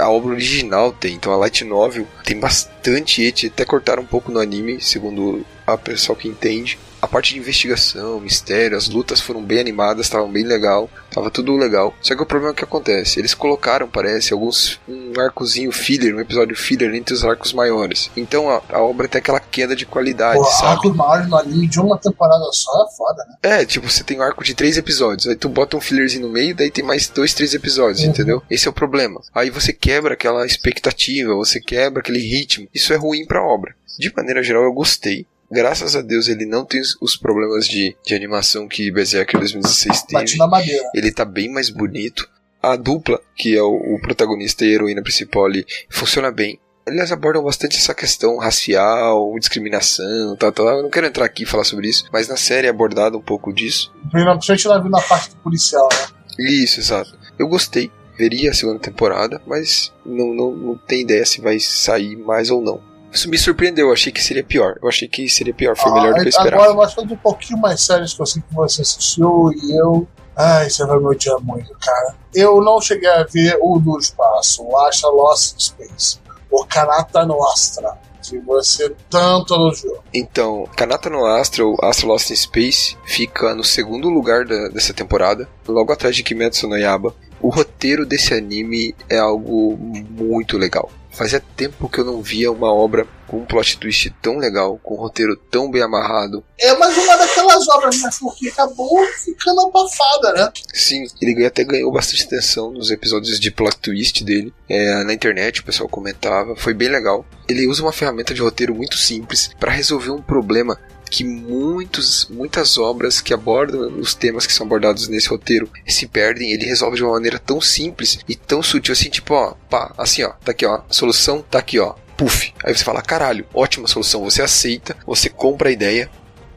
[0.00, 1.14] a obra original tem.
[1.14, 3.46] Então a Light Novel tem bastante et.
[3.46, 6.78] Até cortaram um pouco no anime, segundo a pessoal que entende.
[7.02, 11.56] A parte de investigação, mistério, as lutas foram bem animadas, estavam bem legal, tava tudo
[11.56, 11.92] legal.
[12.00, 16.20] Só que o problema é que acontece, eles colocaram, parece, alguns um arcozinho filler, um
[16.20, 18.08] episódio filler entre os arcos maiores.
[18.16, 20.66] Então a, a obra tem aquela queda de qualidade, Pô, sabe?
[20.76, 23.36] arcos maiores no anime de uma temporada só é foda, né?
[23.42, 26.32] É, tipo, você tem um arco de três episódios, aí tu bota um fillerzinho no
[26.32, 28.10] meio, daí tem mais dois, três episódios, Uhum.
[28.10, 28.42] entendeu?
[28.48, 29.20] Esse é o problema.
[29.34, 32.68] Aí você quebra aquela expectativa, você quebra aquele ritmo.
[32.72, 33.74] Isso é ruim pra obra.
[33.98, 35.26] De maneira geral, eu gostei.
[35.52, 40.24] Graças a Deus ele não tem os- problemas de, de animação que Berserker 2016 Bate
[40.26, 40.38] teve.
[40.38, 40.82] na madeira.
[40.94, 42.28] Ele tá bem mais bonito.
[42.62, 46.58] A dupla, que é o, o protagonista e a heroína principal ali, funciona bem.
[46.86, 50.68] Eles abordam bastante essa questão racial, discriminação, tal, tal.
[50.68, 53.22] Eu não quero entrar aqui e falar sobre isso, mas na série é abordado um
[53.22, 53.92] pouco disso.
[54.10, 56.08] Principalmente na, na parte do policial, né?
[56.38, 57.16] Isso, exato.
[57.38, 62.16] Eu gostei, veria a segunda temporada, mas não, não, não tem ideia se vai sair
[62.16, 62.80] mais ou não.
[63.12, 64.78] Isso me surpreendeu, eu achei que seria pior.
[64.82, 66.62] Eu achei que seria pior, foi melhor do que eu Ah, esperava.
[66.62, 70.08] Agora, nós falando um pouquinho mais sérios que eu sei que você assistiu e eu.
[70.34, 72.14] Ai, você vai me odiar muito, cara.
[72.34, 76.18] Eu não cheguei a ver o do espaço, o Asha Lost in Space.
[76.50, 80.02] O Kanata Nostra, que você tanto elogiou.
[80.14, 84.94] Então, Kanata no Astra, ou Astra Lost in Space, fica no segundo lugar da- dessa
[84.94, 87.14] temporada, logo atrás de Kimetsu no Yaba.
[87.40, 90.88] O roteiro desse anime é algo muito legal.
[91.12, 94.94] Fazia tempo que eu não via uma obra com um plot twist tão legal, com
[94.94, 96.42] um roteiro tão bem amarrado.
[96.58, 98.10] É mais uma daquelas obras, né?
[98.18, 100.52] Porque acabou ficando abafada, né?
[100.72, 104.52] Sim, ele até ganhou bastante atenção nos episódios de plot twist dele.
[104.68, 107.24] É, na internet o pessoal comentava, foi bem legal.
[107.48, 110.78] Ele usa uma ferramenta de roteiro muito simples para resolver um problema
[111.12, 116.50] que muitos, muitas obras que abordam os temas que são abordados nesse roteiro se perdem.
[116.50, 120.22] Ele resolve de uma maneira tão simples e tão sutil assim, tipo, ó, pá, assim,
[120.22, 122.54] ó, tá aqui, ó, a solução tá aqui, ó, puff.
[122.64, 124.24] Aí você fala, caralho, ótima solução.
[124.24, 126.10] Você aceita, você compra a ideia,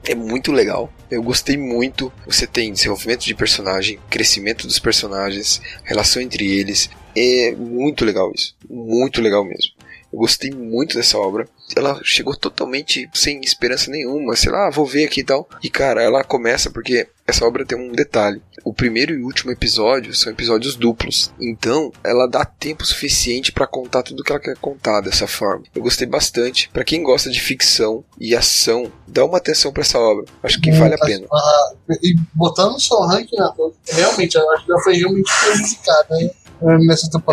[0.06, 0.90] é muito legal.
[1.12, 2.12] Eu gostei muito.
[2.26, 6.90] Você tem desenvolvimento de personagem, crescimento dos personagens, relação entre eles.
[7.14, 8.56] É muito legal isso.
[8.70, 9.74] Muito legal mesmo.
[10.14, 11.46] Eu gostei muito dessa obra.
[11.76, 15.48] Ela chegou totalmente sem esperança nenhuma, sei lá, vou ver aqui e tal.
[15.64, 18.42] E cara, ela começa porque essa obra tem um detalhe.
[18.64, 21.32] O primeiro e último episódio são episódios duplos.
[21.40, 25.66] Então, ela dá tempo suficiente pra contar tudo que ela quer contar dessa forma.
[25.74, 26.70] Eu gostei bastante.
[26.70, 30.26] Pra quem gosta de ficção e ação, dá uma atenção pra essa obra.
[30.44, 31.28] Acho que vale a pena.
[31.32, 33.52] Ah, e botando o seu ranking, né?
[33.90, 36.32] Realmente, eu acho que ela foi realmente prejudicada hein.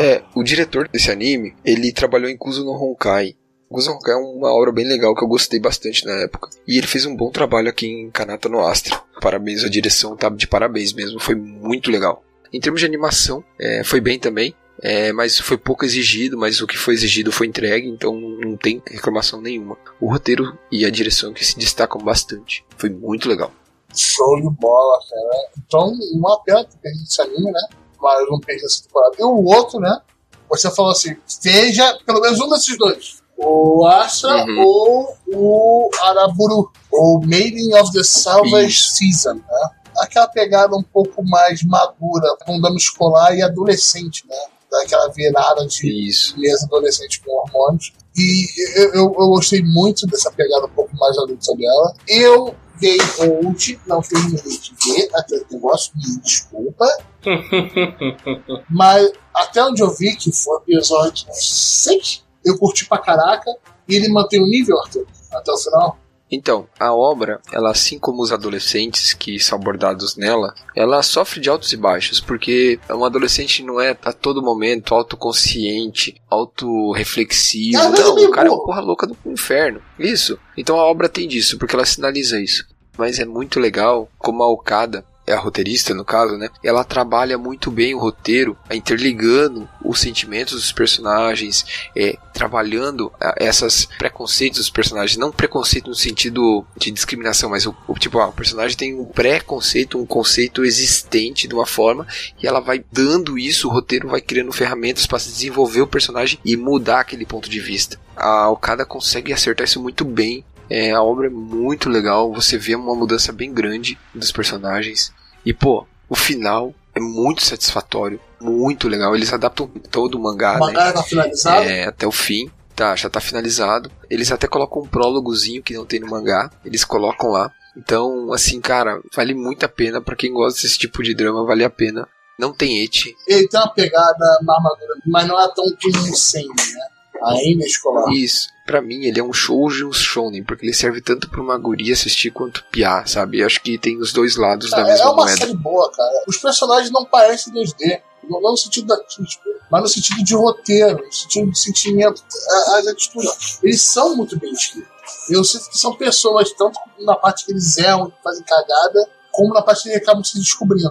[0.01, 3.37] É, o diretor desse anime, ele trabalhou Kuzo no Honkai.
[3.79, 6.51] Honkai é uma obra bem legal que eu gostei bastante na época.
[6.67, 9.01] E ele fez um bom trabalho aqui em Kanata no Astra.
[9.21, 12.23] Parabéns, a direção tá de parabéns mesmo, foi muito legal.
[12.53, 14.55] Em termos de animação, é, foi bem também.
[14.83, 18.83] É, mas foi pouco exigido, mas o que foi exigido foi entregue, então não tem
[18.85, 19.77] reclamação nenhuma.
[20.01, 22.65] O roteiro e a direção que se destacam bastante.
[22.77, 23.53] Foi muito legal.
[23.95, 25.51] Show de bola, cara.
[25.59, 27.61] Então, uma pena que perdi esse anime, né?
[28.01, 29.15] Mas não perdi essa temporada.
[29.19, 30.01] E o outro, né?
[30.49, 33.22] Você falou assim: seja pelo menos um desses dois.
[33.45, 34.65] O Astra Uhum.
[34.65, 36.71] ou o Araburu.
[36.91, 38.95] Ou Maiden of the Salvage Isso.
[38.97, 39.71] Season, né?
[39.99, 44.37] Aquela pegada um pouco mais madura, com dano escolar e adolescente, né?
[44.71, 46.35] Daquela virada de Isso.
[46.37, 47.93] beleza adolescente com hormônios.
[48.17, 51.95] E eu, eu, eu gostei muito dessa pegada um pouco mais adulta dela.
[52.09, 56.87] Eu dei old, não terminei de ver aquele negócio, me desculpa.
[58.69, 63.51] Mas até onde eu vi, que foi episódio 6, eu curti pra caraca.
[63.89, 65.99] E ele mantém o nível, Arthur, até o final.
[66.35, 71.51] Então, a obra, ela assim como os adolescentes que são abordados nela, ela sofre de
[71.51, 77.79] altos e baixos, porque um adolescente não é a todo momento autoconsciente, autorreflexivo.
[77.79, 78.67] É Não, o cara é um burro.
[78.67, 79.83] porra louca do inferno.
[79.99, 80.39] Isso.
[80.57, 82.65] Então a obra tem disso, porque ela sinaliza isso.
[82.97, 86.49] Mas é muito legal como a Okada, é a roteirista no caso, né?
[86.63, 91.65] Ela trabalha muito bem o roteiro, interligando os sentimentos dos personagens,
[91.97, 97.75] é, trabalhando ah, essas preconceitos dos personagens, não preconceito no sentido de discriminação, mas o,
[97.87, 102.07] o tipo, ah, o personagem tem um preconceito, um conceito existente de uma forma,
[102.43, 106.57] e ela vai dando isso, o roteiro vai criando ferramentas para desenvolver o personagem e
[106.57, 107.99] mudar aquele ponto de vista.
[108.17, 110.45] A Okada consegue acertar isso muito bem.
[110.73, 115.13] É, a obra é muito legal, você vê uma mudança bem grande dos personagens.
[115.45, 119.15] E pô, o final é muito satisfatório, muito legal.
[119.15, 120.73] Eles adaptam todo o mangá, o né?
[120.73, 121.69] mangá tá finalizado.
[121.69, 122.51] É, até o fim.
[122.75, 123.93] Tá, já tá finalizado.
[124.09, 126.51] Eles até colocam um prólogozinho que não tem no mangá.
[126.65, 127.53] Eles colocam lá.
[127.77, 130.01] Então, assim, cara, vale muito a pena.
[130.01, 132.09] Pra quem gosta desse tipo de drama, vale a pena.
[132.39, 133.15] Não tem eti.
[133.29, 135.67] Ele tem uma pegada na armadura, mas não é tão
[136.15, 136.87] sem, né?
[137.25, 138.11] Ainda é escolar.
[138.13, 141.41] Isso, pra mim, ele é um shoujo e um shonen, porque ele serve tanto pra
[141.41, 143.41] uma guria assistir quanto piar, sabe?
[143.41, 145.37] Eu acho que tem os dois lados da Cara, é mesma uma moeda.
[145.37, 146.25] série boa, cara.
[146.29, 148.01] Os personagens não parecem 2D.
[148.29, 152.23] Não, não no sentido da artística, mas no sentido de roteiro, no sentido de sentimento,
[152.51, 153.59] a- as atitudes.
[153.63, 154.89] Eles são muito bem escritos.
[155.29, 159.53] Eu sinto que são pessoas, tanto na parte que eles erram, que fazem cagada, como
[159.53, 160.89] na parte que eles acabam se descobrindo.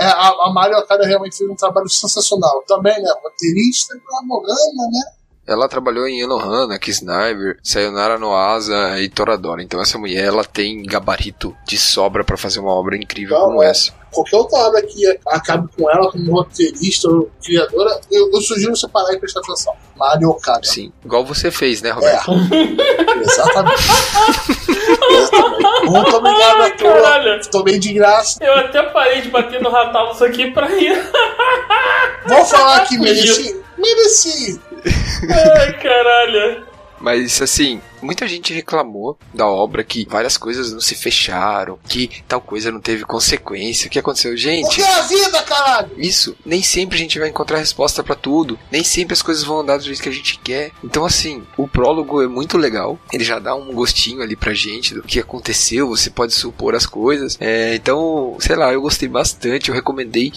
[0.00, 2.62] É, a, a Mario Okada realmente fez um trabalho sensacional.
[2.68, 3.10] Também, né?
[3.24, 4.56] Roteirista, a Morgana,
[4.92, 5.12] né?
[5.48, 9.62] Ela trabalhou em Enohana, Kisniver, Sayonara no Asa e Toradora.
[9.62, 13.62] Então essa mulher, ela tem gabarito de sobra pra fazer uma obra incrível Então, como
[13.62, 13.70] é.
[13.70, 13.92] essa.
[14.12, 18.88] Qualquer outra obra que acabe com ela como roteirista ou criadora, eu, eu sugiro você
[18.88, 19.74] parar e prestar atenção.
[19.96, 20.64] Mario Okada.
[20.64, 22.32] Sim, igual você fez, né, É, Roberto?
[23.20, 23.82] exatamente.
[25.10, 25.86] exatamente.
[25.90, 27.02] Muito obrigado a todos.
[27.02, 27.50] Caralho.
[27.50, 28.38] Tomei de graça.
[28.42, 31.02] Eu até parei de bater no Ratalos aqui pra ir.
[32.26, 33.60] Vou falar que mereci.
[33.76, 34.60] Mereci.
[35.56, 36.66] Ai, caralho.
[37.00, 42.40] Mas assim, muita gente reclamou da obra que várias coisas não se fecharam, que tal
[42.40, 43.86] coisa não teve consequência.
[43.86, 44.66] O que aconteceu, gente?
[44.66, 45.90] Porque é a vida, caralho!
[45.96, 49.60] Isso, nem sempre a gente vai encontrar resposta pra tudo, nem sempre as coisas vão
[49.60, 50.70] andar do jeito que a gente quer.
[50.82, 54.94] Então, assim, o prólogo é muito legal, ele já dá um gostinho ali pra gente
[54.94, 57.36] do que aconteceu, você pode supor as coisas.
[57.40, 60.32] É, então, sei lá, eu gostei bastante, eu recomendei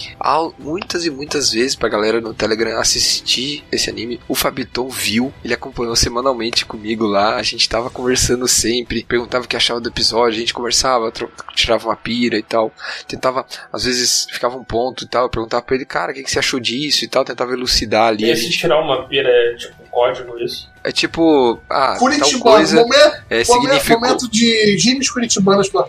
[0.58, 4.20] muitas e muitas vezes pra galera no Telegram assistir esse anime.
[4.28, 9.48] O Fabiton viu, ele acompanhou semanalmente comigo lá, a gente tava conversando sempre, perguntava o
[9.48, 11.12] que achava do episódio, a gente conversava,
[11.54, 12.72] tirava uma pira e tal,
[13.06, 16.22] tentava, às vezes ficava um ponto e tal, eu perguntava pra ele, cara, o que,
[16.22, 18.24] que você achou disso e tal, tentava elucidar ali.
[18.24, 20.68] a Esse gente- tirar uma pira é tipo um código isso.
[20.84, 24.00] é tipo, ah, tal Curitibano, coisa momento, é, significou.
[24.00, 25.86] momento de gimes curitibanos pra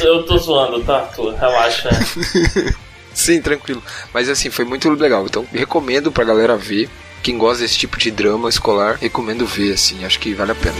[0.00, 1.34] Eu, eu tô zoando, tá, Arthur?
[1.34, 1.90] Relaxa.
[3.12, 3.82] Sim, tranquilo.
[4.12, 5.24] Mas assim, foi muito legal.
[5.24, 6.88] Então, recomendo pra galera ver.
[7.26, 10.04] Quem gosta desse tipo de drama escolar, recomendo ver, assim.
[10.04, 10.76] Acho que vale a pena.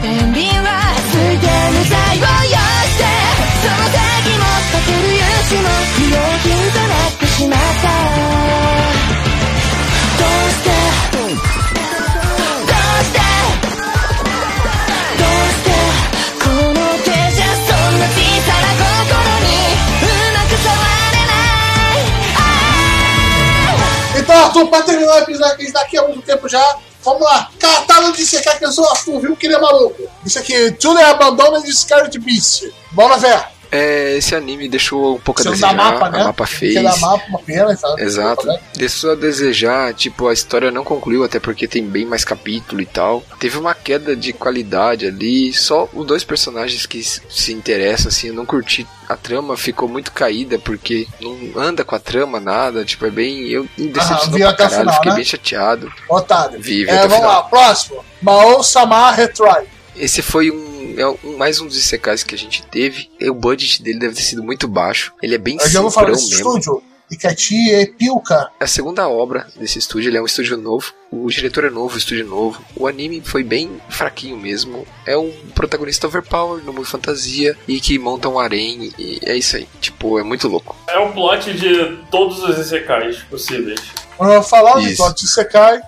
[0.00, 0.58] 悲
[24.58, 27.22] Arthur, pra terminar o episódio que a gente tá aqui há muito tempo já, vamos
[27.22, 27.50] lá.
[27.58, 30.02] Catálogo de secar que eu sou Arthur, viu que ele é maluco.
[30.24, 32.64] Isso aqui, Tudo é Abandona de Scarlet Beast.
[32.92, 33.57] Bora ver.
[33.70, 35.74] É, esse anime deixou um pouco a desejar.
[35.74, 36.22] mapa, né?
[36.22, 36.74] A mapa fez.
[36.74, 38.02] Dá mapa, uma pena, sabe?
[38.02, 38.46] Exato.
[38.46, 38.58] Né?
[38.74, 42.86] Deixou a desejar, tipo, a história não concluiu, até porque tem bem mais capítulo e
[42.86, 43.22] tal.
[43.38, 48.34] Teve uma queda de qualidade ali, só os dois personagens que se interessam, assim, eu
[48.34, 48.86] não curti.
[49.08, 53.48] A trama ficou muito caída, porque não anda com a trama, nada, tipo, é bem...
[53.48, 55.16] Eu me decepcionou vi pra caralho, final, fiquei né?
[55.16, 55.92] bem chateado.
[56.08, 56.60] Otário.
[56.60, 57.30] Vive é, vamos final.
[57.30, 58.04] lá, próximo.
[58.20, 59.66] Mao Samar Retry.
[59.96, 63.08] Esse foi um, é um- mais um dos secais que a gente teve.
[63.20, 65.12] E o budget dele deve ter sido muito baixo.
[65.22, 66.56] Ele é bem Eu já vou falar desse mesmo.
[66.58, 66.82] estúdio.
[67.10, 68.50] Ikati e Pilka.
[68.60, 70.92] É a segunda obra desse estúdio, ele é um estúdio novo.
[71.10, 72.62] O diretor é novo, o estúdio é novo.
[72.76, 74.86] O anime foi bem fraquinho mesmo.
[75.06, 78.92] É um protagonista overpower no mundo fantasia e que monta um harém.
[78.98, 79.66] E é isso aí.
[79.80, 80.76] Tipo, é muito louco.
[80.86, 83.80] É o plot de todos os Isekais possíveis.
[84.18, 84.80] Vamos falar do
[85.22, 85.80] Isekai.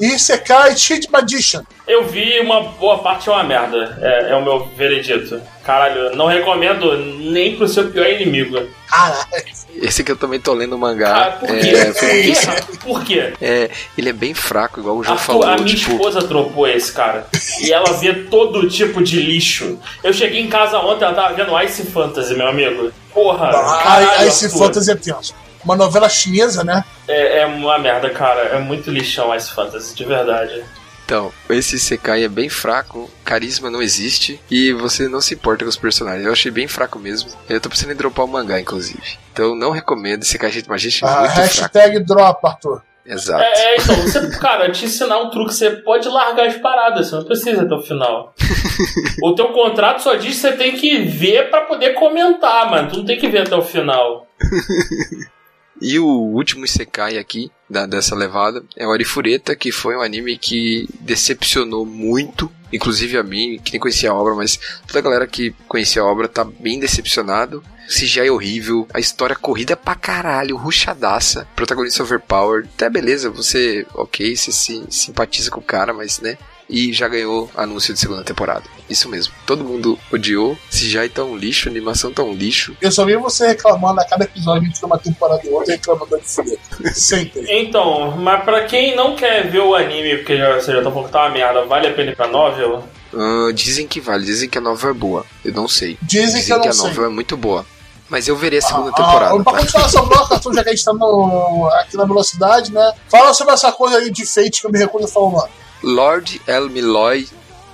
[0.00, 1.64] E Isekai Cheat Magician.
[1.86, 3.98] Eu vi uma boa parte é uma merda.
[4.00, 5.40] É, é o meu veredito.
[5.64, 8.68] Caralho, não recomendo nem pro seu pior inimigo.
[8.88, 9.26] Caralho.
[9.74, 11.36] Esse que eu também tô lendo o Ah, mangá.
[11.40, 11.68] por quê?
[11.68, 12.06] é, por quê?
[12.06, 12.54] pouquíssimo.
[12.80, 13.32] Por quê?
[13.40, 15.44] É, ele é bem fraco, igual o João Arthur, falou.
[15.44, 17.26] a minha tipo, esposa dropou esse cara.
[17.60, 19.78] E ela vê todo tipo de lixo.
[20.02, 22.92] Eu cheguei em casa ontem, ela tava vendo Ice Fantasy, meu amigo.
[23.12, 24.58] Porra, Ah, caralho, Ice Arthur.
[24.58, 25.34] Fantasy é tenso.
[25.64, 26.84] Uma novela chinesa, né?
[27.06, 28.40] É, é uma merda, cara.
[28.42, 30.64] É muito lixão Ice Fantasy, de verdade.
[31.04, 35.70] Então, esse Sekai é bem fraco, carisma não existe e você não se importa com
[35.70, 36.24] os personagens.
[36.26, 37.30] Eu achei bem fraco mesmo.
[37.48, 39.18] Eu tô precisando em dropar o mangá, inclusive.
[39.32, 41.48] Então não recomendo Sekai Gente Magician, é Ah, muito fraco.
[41.48, 42.82] hashtag drop, Arthur.
[43.06, 43.42] Exato.
[43.42, 47.16] É, é, então, você, cara, te ensinar um truque, você pode largar as paradas, você
[47.16, 48.34] não precisa até o final.
[49.24, 52.90] o teu contrato só diz que você tem que ver pra poder comentar, mano.
[52.90, 54.26] Tu não tem que ver até o final.
[55.80, 60.36] E o último Isekai aqui, da, dessa levada, é o Arifureta, que foi um anime
[60.36, 65.26] que decepcionou muito, inclusive a mim, que nem conhecia a obra, mas toda a galera
[65.26, 67.62] que conhecia a obra tá bem decepcionado.
[67.88, 74.36] CGI é horrível, a história corrida pra caralho, ruchadaça, protagonista overpowered, até beleza, você, ok,
[74.36, 76.36] você se simpatiza com o cara, mas né,
[76.68, 78.64] e já ganhou anúncio de segunda temporada.
[78.90, 79.32] Isso mesmo.
[79.46, 80.56] Todo mundo odiou.
[80.70, 82.76] CGI tá um lixo, animação tá um lixo.
[82.80, 86.24] Eu só vi você reclamando a cada episódio de uma temporada e outra, reclamando de
[86.28, 86.94] Fureta.
[86.94, 87.44] Sempre.
[87.48, 90.92] Então, mas pra quem não quer ver o anime, porque já, você já tá um
[90.92, 92.84] pouco tá uma merda, vale a pena ir pra novel?
[93.14, 95.24] Ah, dizem que vale, dizem que a nova é boa.
[95.44, 95.98] Eu não sei.
[96.02, 96.86] Dizem que eu não que a sei.
[96.88, 97.64] nova é muito boa.
[98.10, 99.34] Mas eu verei a segunda Ah, temporada.
[99.38, 99.58] ah, pra tá?
[99.60, 102.92] continuar essa bloco, Arthur, já que a gente tá no, aqui na velocidade, né?
[103.10, 105.50] Fala sobre essa coisa aí de fate que eu me recuso a falar o nome.
[105.82, 107.28] Lord Milloy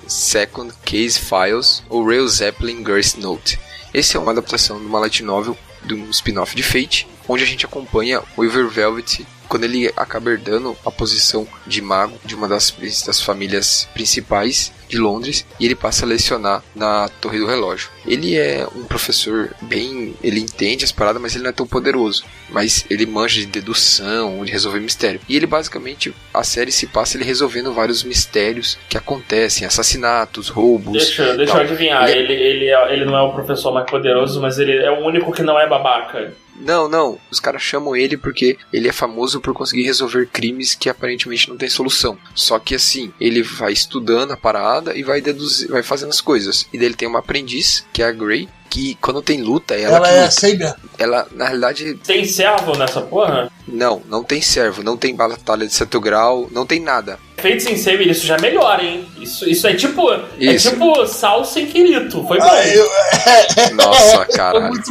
[0.06, 3.58] Second Case Files ou Rail Zeppelin Girls Note.
[3.92, 7.08] Esse é uma adaptação de uma light novel de um spin-off de Fate.
[7.28, 12.18] Onde a gente acompanha o Weaver Velvet quando ele acaba herdando a posição de mago
[12.24, 12.74] de uma das,
[13.06, 17.88] das famílias principais de Londres e ele passa a lecionar na Torre do Relógio.
[18.06, 20.14] Ele é um professor bem.
[20.22, 22.24] Ele entende as paradas, mas ele não é tão poderoso.
[22.50, 25.20] Mas ele manja de dedução, de resolver mistério.
[25.28, 30.92] E ele basicamente, a série se passa ele resolvendo vários mistérios que acontecem: assassinatos, roubos.
[30.92, 34.40] Deixa, deixa eu adivinhar, Ele- ele, ele, é- ele não é o professor mais poderoso,
[34.40, 36.34] mas ele é o único que não é babaca.
[36.56, 37.18] Não, não.
[37.30, 41.56] Os caras chamam ele porque ele é famoso por conseguir resolver crimes que aparentemente não
[41.56, 42.16] tem solução.
[42.34, 46.66] Só que assim, ele vai estudando a parada e vai deduzir, vai fazendo as coisas.
[46.72, 49.96] E daí ele tem uma aprendiz, que é a Grey, que quando tem luta, ela,
[49.96, 50.30] Ela que é luta.
[50.32, 50.74] Saber.
[50.98, 53.50] Ela, na realidade, Tem servo nessa porra?
[53.68, 57.18] não, não tem servo, não tem batalha de certo grau, não tem nada.
[57.44, 59.06] Feito sem Saber, isso já melhora, hein?
[59.20, 60.10] Isso, isso é tipo.
[60.38, 60.68] Isso.
[60.68, 62.26] É tipo salsa e Kirito.
[62.26, 62.46] Foi bom.
[62.46, 62.88] Ah, eu,
[63.76, 64.26] Nossa,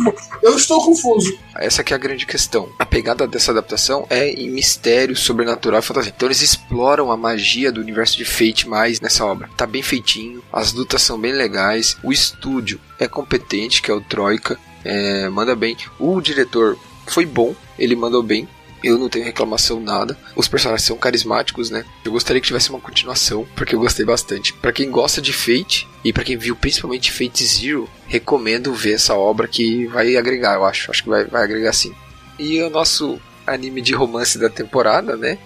[0.04, 0.14] bom.
[0.44, 1.36] Eu estou confuso.
[1.56, 2.70] Essa que é a grande questão.
[2.78, 6.14] A pegada dessa adaptação é em mistério, sobrenatural e fantasia.
[6.16, 9.50] Então eles exploram a magia do universo de Fate mais nessa obra.
[9.58, 14.02] Tá bem feitinho, as lutas são bem legais, o estúdio é competente, que é o
[14.02, 15.76] Troika, é, manda bem.
[15.98, 16.78] O diretor
[17.08, 18.48] foi bom, ele mandou bem.
[18.84, 20.18] Eu não tenho reclamação nada.
[20.36, 21.86] Os personagens são carismáticos, né?
[22.04, 24.54] Eu gostaria que tivesse uma continuação, porque eu gostei bastante.
[24.54, 29.16] Pra quem gosta de Fate e pra quem viu principalmente Fate Zero, recomendo ver essa
[29.16, 30.92] obra que vai agregar, eu acho.
[30.92, 31.94] Acho que vai, vai agregar sim.
[32.38, 35.38] E o nosso anime de romance da temporada, né?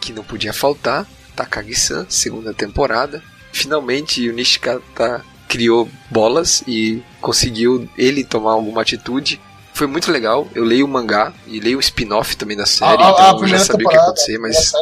[0.00, 3.22] Que não podia faltar, Takagi-san, segunda temporada.
[3.52, 9.40] Finalmente o Nishikata criou bolas e conseguiu ele tomar alguma atitude.
[9.72, 10.46] Foi muito legal.
[10.54, 13.42] Eu leio o mangá e leio o spin-off também da série, a, a- a então
[13.42, 14.72] eu já sabia o que ia acontecer, mas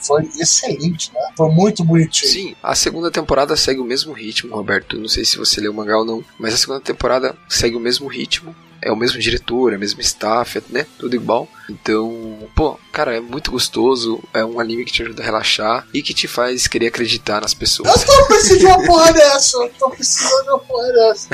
[0.00, 1.20] foi excelente, né?
[1.36, 2.30] Foi muito bonitinho.
[2.32, 4.98] Sim, a segunda temporada segue o mesmo ritmo, Roberto.
[4.98, 7.80] Não sei se você leu o mangá ou não, mas a segunda temporada segue o
[7.80, 8.54] mesmo ritmo.
[8.82, 10.86] É o mesmo diretor, é o mesmo staff, né?
[10.98, 11.48] Tudo igual.
[11.68, 14.22] Então, pô, cara, é muito gostoso.
[14.34, 17.54] É um anime que te ajuda a relaxar e que te faz querer acreditar nas
[17.54, 18.02] pessoas.
[18.02, 19.56] Eu tô precisando de uma porra dessa.
[19.56, 21.28] Eu tô precisando de uma porra dessa.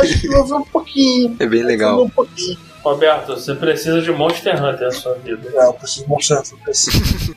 [0.00, 1.36] Acho que vou ver um pouquinho.
[1.38, 2.02] É bem Vou ver legal.
[2.04, 2.58] um pouquinho.
[2.86, 5.50] Roberto, você precisa de Monster Hunter na sua vida.
[5.54, 6.90] É, eu preciso mostrar no PC.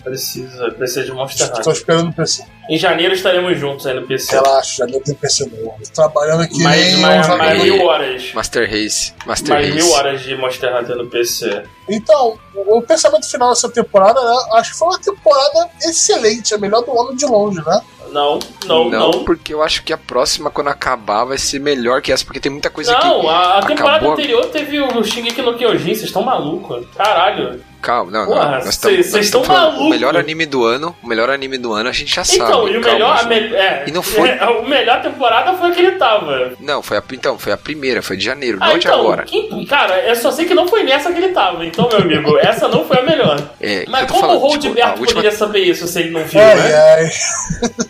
[0.04, 1.74] Precisa, precisa de Monster Hunter.
[1.74, 2.44] esperando o PC.
[2.70, 4.36] Em janeiro estaremos juntos aí no PC.
[4.36, 5.76] Relaxa, já deu tempo PC novo.
[5.94, 8.32] Trabalhando aqui mais, nem mais, mais mil horas.
[8.34, 9.14] Master Race.
[9.26, 9.84] Master Mais Race.
[9.84, 11.64] mil horas de Monster Hunter no PC.
[11.90, 14.38] Então, o pensamento final dessa temporada, né?
[14.54, 17.82] Acho que foi uma temporada excelente, a melhor do ano de longe, né?
[18.12, 19.24] Não, não, não.
[19.24, 22.52] porque eu acho que a próxima, quando acabar, vai ser melhor que essa, porque tem
[22.52, 23.28] muita coisa Não, que.
[23.28, 26.88] a, a temporada acabou- anterior teve o Shingeki no Kyojin, vocês estão malucos?
[26.96, 27.64] Caralho.
[27.82, 28.52] Calma, não, Porra, não.
[28.52, 29.90] Nós cês- estamos- nós cês estamos tão falando O maluco.
[29.90, 32.74] melhor anime do ano, o melhor anime do ano, a gente já Então, sabe.
[32.74, 35.72] e o calma, melhor, me- é, E não foi- é, o melhor temporada foi a
[35.72, 36.52] que ele tava.
[36.60, 39.24] Não, foi a, então, foi a primeira, foi de janeiro, Ah, não de então, agora.
[39.24, 41.66] que- cara, eu só sei que não foi nessa que ele tava.
[41.66, 43.42] Então, meu amigo, essa não foi a melhor.
[43.62, 46.42] É, Mas como falando, o Roldberto tipo, última, poderia saber isso se ele não viu,
[46.42, 46.76] Ai, né?
[46.76, 47.10] ai.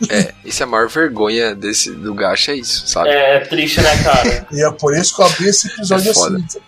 [0.10, 3.10] é, isso é a maior vergonha desse, do Gacha, é isso, sabe?
[3.10, 4.46] É triste, né, cara?
[4.52, 6.60] E é por isso que eu abri esse episódio É assim, tá?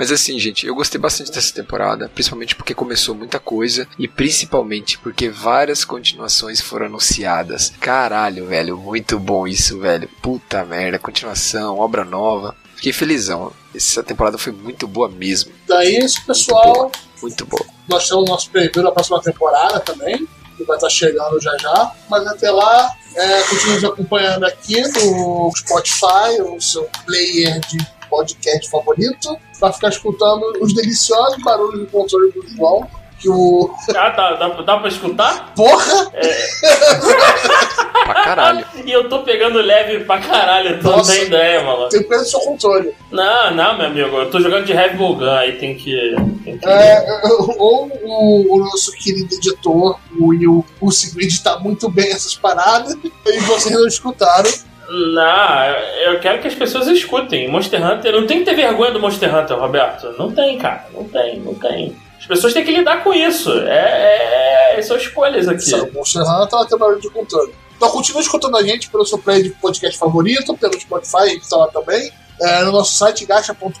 [0.00, 4.98] Mas assim, gente, eu gostei bastante dessa temporada, principalmente porque começou muita coisa e principalmente
[4.98, 7.74] porque várias continuações foram anunciadas.
[7.78, 10.08] Caralho, velho, muito bom isso, velho.
[10.22, 12.56] Puta merda, continuação, obra nova.
[12.76, 13.52] Fiquei felizão.
[13.74, 15.52] Essa temporada foi muito boa mesmo.
[15.68, 16.90] Daí, esse pessoal,
[17.20, 17.66] Muito boa.
[17.86, 20.26] nós temos o nosso preview da próxima temporada também,
[20.56, 21.92] que vai estar chegando já já.
[22.08, 28.68] Mas até lá, é, continue nos acompanhando aqui no Spotify, o seu player de podcast
[28.68, 32.86] favorito, para ficar escutando os deliciosos barulhos do controle do João.
[33.18, 33.70] Que o.
[33.94, 35.54] Ah, dá, dá, dá pra escutar?
[35.54, 36.10] Porra!
[38.12, 38.66] Pra caralho.
[38.84, 41.12] E eu tô pegando leve pra caralho, não Nossa.
[41.12, 41.88] tem ideia, mano.
[41.88, 42.92] Tem peso do seu controle.
[43.10, 46.16] Não, não, meu amigo, eu tô jogando de Heavy Gun, aí tem que.
[46.44, 46.68] Tem que...
[46.68, 47.04] É,
[47.58, 52.96] ou o, o nosso querido editor, o Will, conseguiu editar muito bem essas paradas
[53.26, 54.50] e vocês não escutaram.
[54.90, 55.64] Não,
[56.04, 57.48] eu quero que as pessoas escutem.
[57.48, 60.12] Monster Hunter, não tem que ter vergonha do Monster Hunter, Roberto.
[60.18, 60.86] Não tem, cara.
[60.92, 61.96] Não tem, não tem.
[62.18, 63.52] As pessoas têm que lidar com isso.
[63.52, 65.62] É, é, são escolhas aqui.
[65.62, 67.54] Sabe, Monster Hunter ela tem barulho de controle.
[67.76, 71.56] Então continue escutando a gente pelo seu player de podcast favorito, pelo Spotify, que está
[71.56, 72.10] lá também.
[72.42, 73.74] É, no nosso site gacha.com.br.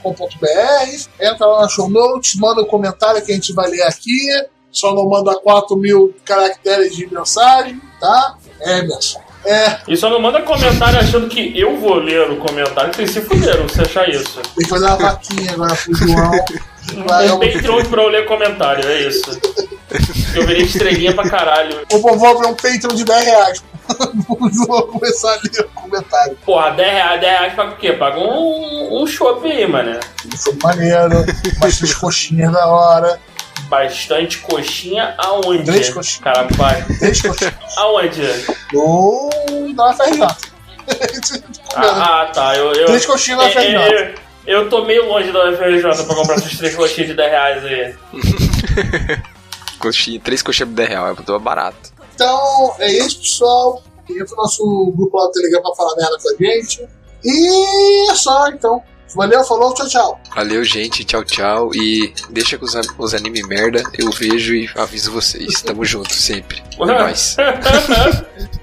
[1.20, 4.28] Entra lá na show notes, manda um comentário que a gente vai ler aqui.
[4.70, 8.36] Só não manda 4 mil caracteres de mensagem, tá?
[8.60, 9.20] É, Emerson.
[9.44, 9.78] É.
[9.88, 12.92] E só não manda comentário achando que eu vou ler o comentário.
[12.94, 14.40] Vocês se fuderam se achar isso.
[14.54, 16.30] Tem que fazer uma vaquinha agora pro João.
[16.94, 19.40] Não tem Patreon pra eu ler comentário, é isso.
[20.34, 21.86] Eu virei estrelinha pra caralho.
[21.92, 23.64] O vou abrir um Patreon de 10 reais.
[24.66, 26.38] vou começar a ler o comentário.
[26.44, 27.92] Porra, 10 reais, 10 reais paga o quê?
[27.92, 29.06] Paga um, um
[29.44, 29.98] aí, mano.
[30.32, 31.24] Isso é maneiro.
[31.56, 33.18] Umas coxinhas da hora
[33.70, 35.64] bastante coxinha aonde?
[35.64, 36.18] Três coxinhas.
[36.18, 36.98] Carapaz.
[36.98, 37.54] Três coxinhas.
[37.78, 38.20] aonde?
[38.72, 39.30] No...
[39.74, 40.22] Na FRJ.
[41.76, 42.56] Ah, ah, tá.
[42.56, 43.74] Eu, eu, três coxinhas na é, é, FRJ.
[43.74, 47.30] Eu, eu, eu tô meio longe da FRJ pra comprar essas três coxinhas de 10
[47.30, 47.94] reais aí.
[49.78, 51.92] Coxinha, três coxinhas de 10 reais, é eu tô barato.
[52.14, 53.82] Então, é isso, pessoal.
[54.10, 56.88] Entra no nosso grupo lá do Telegram pra falar merda com a gente.
[57.24, 58.82] E é só, então.
[59.14, 60.20] Valeu, falou, tchau, tchau.
[60.34, 61.74] Valeu, gente, tchau, tchau.
[61.74, 65.62] E deixa com os, os anime merda, eu vejo e aviso vocês.
[65.62, 66.62] Tamo junto sempre.
[66.78, 67.36] É nóis.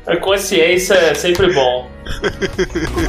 [0.06, 1.90] A consciência é sempre bom.